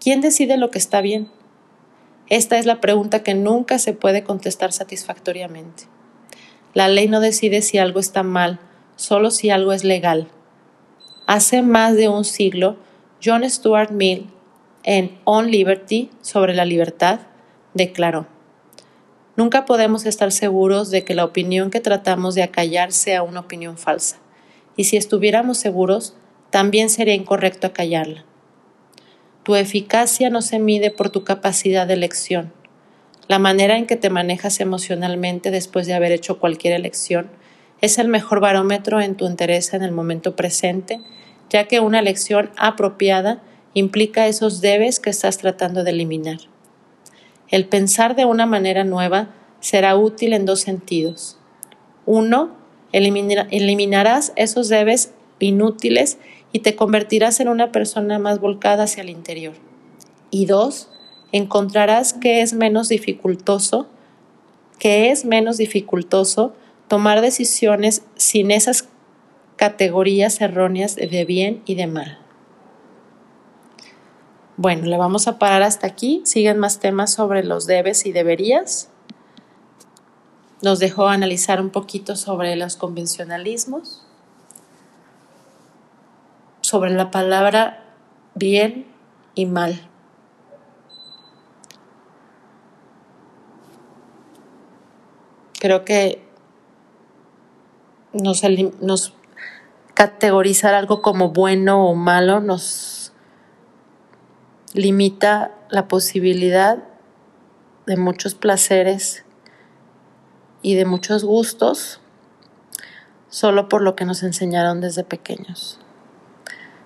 ¿Quién 0.01 0.21
decide 0.21 0.57
lo 0.57 0.71
que 0.71 0.79
está 0.79 1.01
bien? 1.01 1.29
Esta 2.29 2.59
es 2.59 2.67
la 2.67 2.81
pregunta 2.81 3.23
que 3.23 3.35
nunca 3.35 3.79
se 3.79 3.93
puede 3.93 4.23
contestar 4.23 4.73
satisfactoriamente. 4.73 5.85
La 6.75 6.89
ley 6.89 7.09
no 7.09 7.21
decide 7.21 7.61
si 7.63 7.79
algo 7.79 8.01
está 8.01 8.23
mal, 8.23 8.61
solo 8.97 9.31
si 9.31 9.51
algo 9.51 9.73
es 9.73 9.85
legal. 9.85 10.29
Hace 11.27 11.63
más 11.63 11.97
de 11.97 12.09
un 12.09 12.25
siglo, 12.25 12.77
John 13.23 13.49
Stuart 13.49 13.91
Mill, 13.91 14.29
en 14.85 15.19
On 15.25 15.51
Liberty, 15.51 16.11
sobre 16.21 16.55
la 16.55 16.65
libertad, 16.65 17.21
declaró, 17.75 18.27
Nunca 19.35 19.65
podemos 19.65 20.05
estar 20.05 20.31
seguros 20.31 20.91
de 20.91 21.05
que 21.05 21.15
la 21.15 21.25
opinión 21.25 21.71
que 21.71 21.81
tratamos 21.81 22.35
de 22.35 22.43
acallar 22.43 22.93
sea 22.93 23.23
una 23.23 23.41
opinión 23.41 23.79
falsa 23.79 24.19
y 24.77 24.85
si 24.85 24.97
estuviéramos 24.97 25.59
seguros, 25.59 26.15
también 26.51 26.91
sería 26.91 27.15
incorrecto 27.15 27.67
acallarla. 27.67 28.25
Tu 29.43 29.57
eficacia 29.57 30.31
no 30.31 30.43
se 30.43 30.59
mide 30.59 30.91
por 30.91 31.11
tu 31.11 31.25
capacidad 31.25 31.87
de 31.87 31.95
elección. 31.95 32.53
La 33.29 33.39
manera 33.39 33.77
en 33.77 33.87
que 33.87 33.97
te 33.97 34.11
manejas 34.11 34.61
emocionalmente 34.61 35.51
después 35.51 35.87
de 35.87 35.95
haber 35.95 36.13
hecho 36.13 36.39
cualquier 36.39 36.75
elección 36.75 37.31
es 37.81 37.99
el 37.99 38.09
mejor 38.09 38.41
barómetro 38.41 39.01
en 39.01 39.17
tu 39.17 39.27
interés 39.27 39.75
en 39.75 39.83
el 39.83 39.91
momento 39.91 40.37
presente, 40.37 41.01
ya 41.51 41.67
que 41.67 41.81
una 41.81 41.99
elección 41.99 42.51
apropiada 42.57 43.43
implica 43.75 44.29
esos 44.29 44.61
debes 44.61 45.01
que 45.01 45.11
estás 45.11 45.39
tratando 45.39 45.83
de 45.83 45.91
eliminar. 45.91 46.39
El 47.49 47.67
pensar 47.67 48.15
de 48.15 48.25
una 48.25 48.47
manera 48.47 48.85
nueva 48.85 49.35
será 49.61 49.97
útil 49.97 50.33
en 50.33 50.47
dos 50.47 50.61
sentidos. 50.61 51.39
Uno, 52.07 52.57
eliminarás 52.93 54.33
esos 54.37 54.69
debes 54.69 55.13
inútiles 55.39 56.19
y 56.53 56.61
te 56.61 56.77
convertirás 56.77 57.41
en 57.41 57.49
una 57.49 57.73
persona 57.73 58.19
más 58.19 58.41
volcada 58.41 58.85
hacia 58.85 59.03
el 59.03 59.11
interior. 59.11 59.55
Y 60.31 60.47
dos, 60.47 60.89
encontrarás 61.33 62.13
que 62.13 62.43
es 62.43 62.53
menos 62.53 62.89
dificultoso, 62.89 63.89
que 64.79 65.11
es 65.11 65.25
menos 65.25 65.57
dificultoso 65.57 66.55
tomar 66.89 67.23
decisiones 67.23 68.03
sin 68.17 68.51
esas 68.51 68.89
categorías 69.57 70.41
erróneas 70.41 70.97
de 70.97 71.25
bien 71.25 71.63
y 71.65 71.75
de 71.75 71.87
mal. 71.87 72.19
Bueno, 74.57 74.87
le 74.87 74.97
vamos 74.97 75.27
a 75.27 75.39
parar 75.39 75.63
hasta 75.63 75.87
aquí. 75.87 76.23
Siguen 76.25 76.59
más 76.59 76.79
temas 76.79 77.13
sobre 77.13 77.43
los 77.43 77.67
debes 77.67 78.07
y 78.07 78.13
deberías. 78.13 78.92
Nos 80.63 80.79
dejó 80.79 81.09
analizar 81.09 81.61
un 81.61 81.71
poquito 81.71 82.17
sobre 82.17 82.57
los 82.57 82.77
convencionalismos, 82.77 84.03
sobre 86.61 86.93
la 86.93 87.11
palabra 87.11 87.85
bien 88.35 88.87
y 89.35 89.47
mal. 89.47 89.89
Creo 95.59 95.85
que 95.85 96.25
nos, 98.13 98.43
nos 98.81 99.15
categorizar 99.95 100.75
algo 100.75 101.03
como 101.03 101.31
bueno 101.31 101.87
o 101.87 101.95
malo 101.95 102.41
nos 102.41 103.13
limita 104.75 105.53
la 105.71 105.87
posibilidad 105.87 106.83
de 107.87 107.97
muchos 107.97 108.35
placeres 108.35 109.22
y 110.63 110.75
de 110.75 110.85
muchos 110.85 111.25
gustos 111.25 112.01
solo 113.29 113.69
por 113.69 113.83
lo 113.83 113.97
que 113.97 114.05
nos 114.05 114.23
enseñaron 114.23 114.81
desde 114.81 115.05
pequeños 115.05 115.81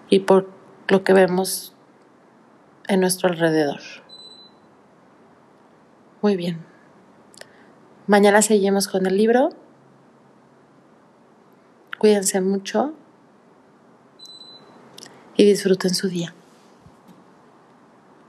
y 0.08 0.20
por 0.20 0.48
lo 0.88 1.04
que 1.04 1.12
vemos 1.12 1.74
en 2.88 3.00
nuestro 3.00 3.28
alrededor. 3.28 3.80
Muy 6.22 6.36
bien. 6.36 6.64
Mañana 8.06 8.42
seguimos 8.42 8.86
con 8.86 9.06
el 9.06 9.16
libro. 9.16 9.50
Cuídense 11.98 12.40
mucho 12.40 12.94
y 15.36 15.44
disfruten 15.44 15.94
su 15.94 16.08
día. 16.08 16.35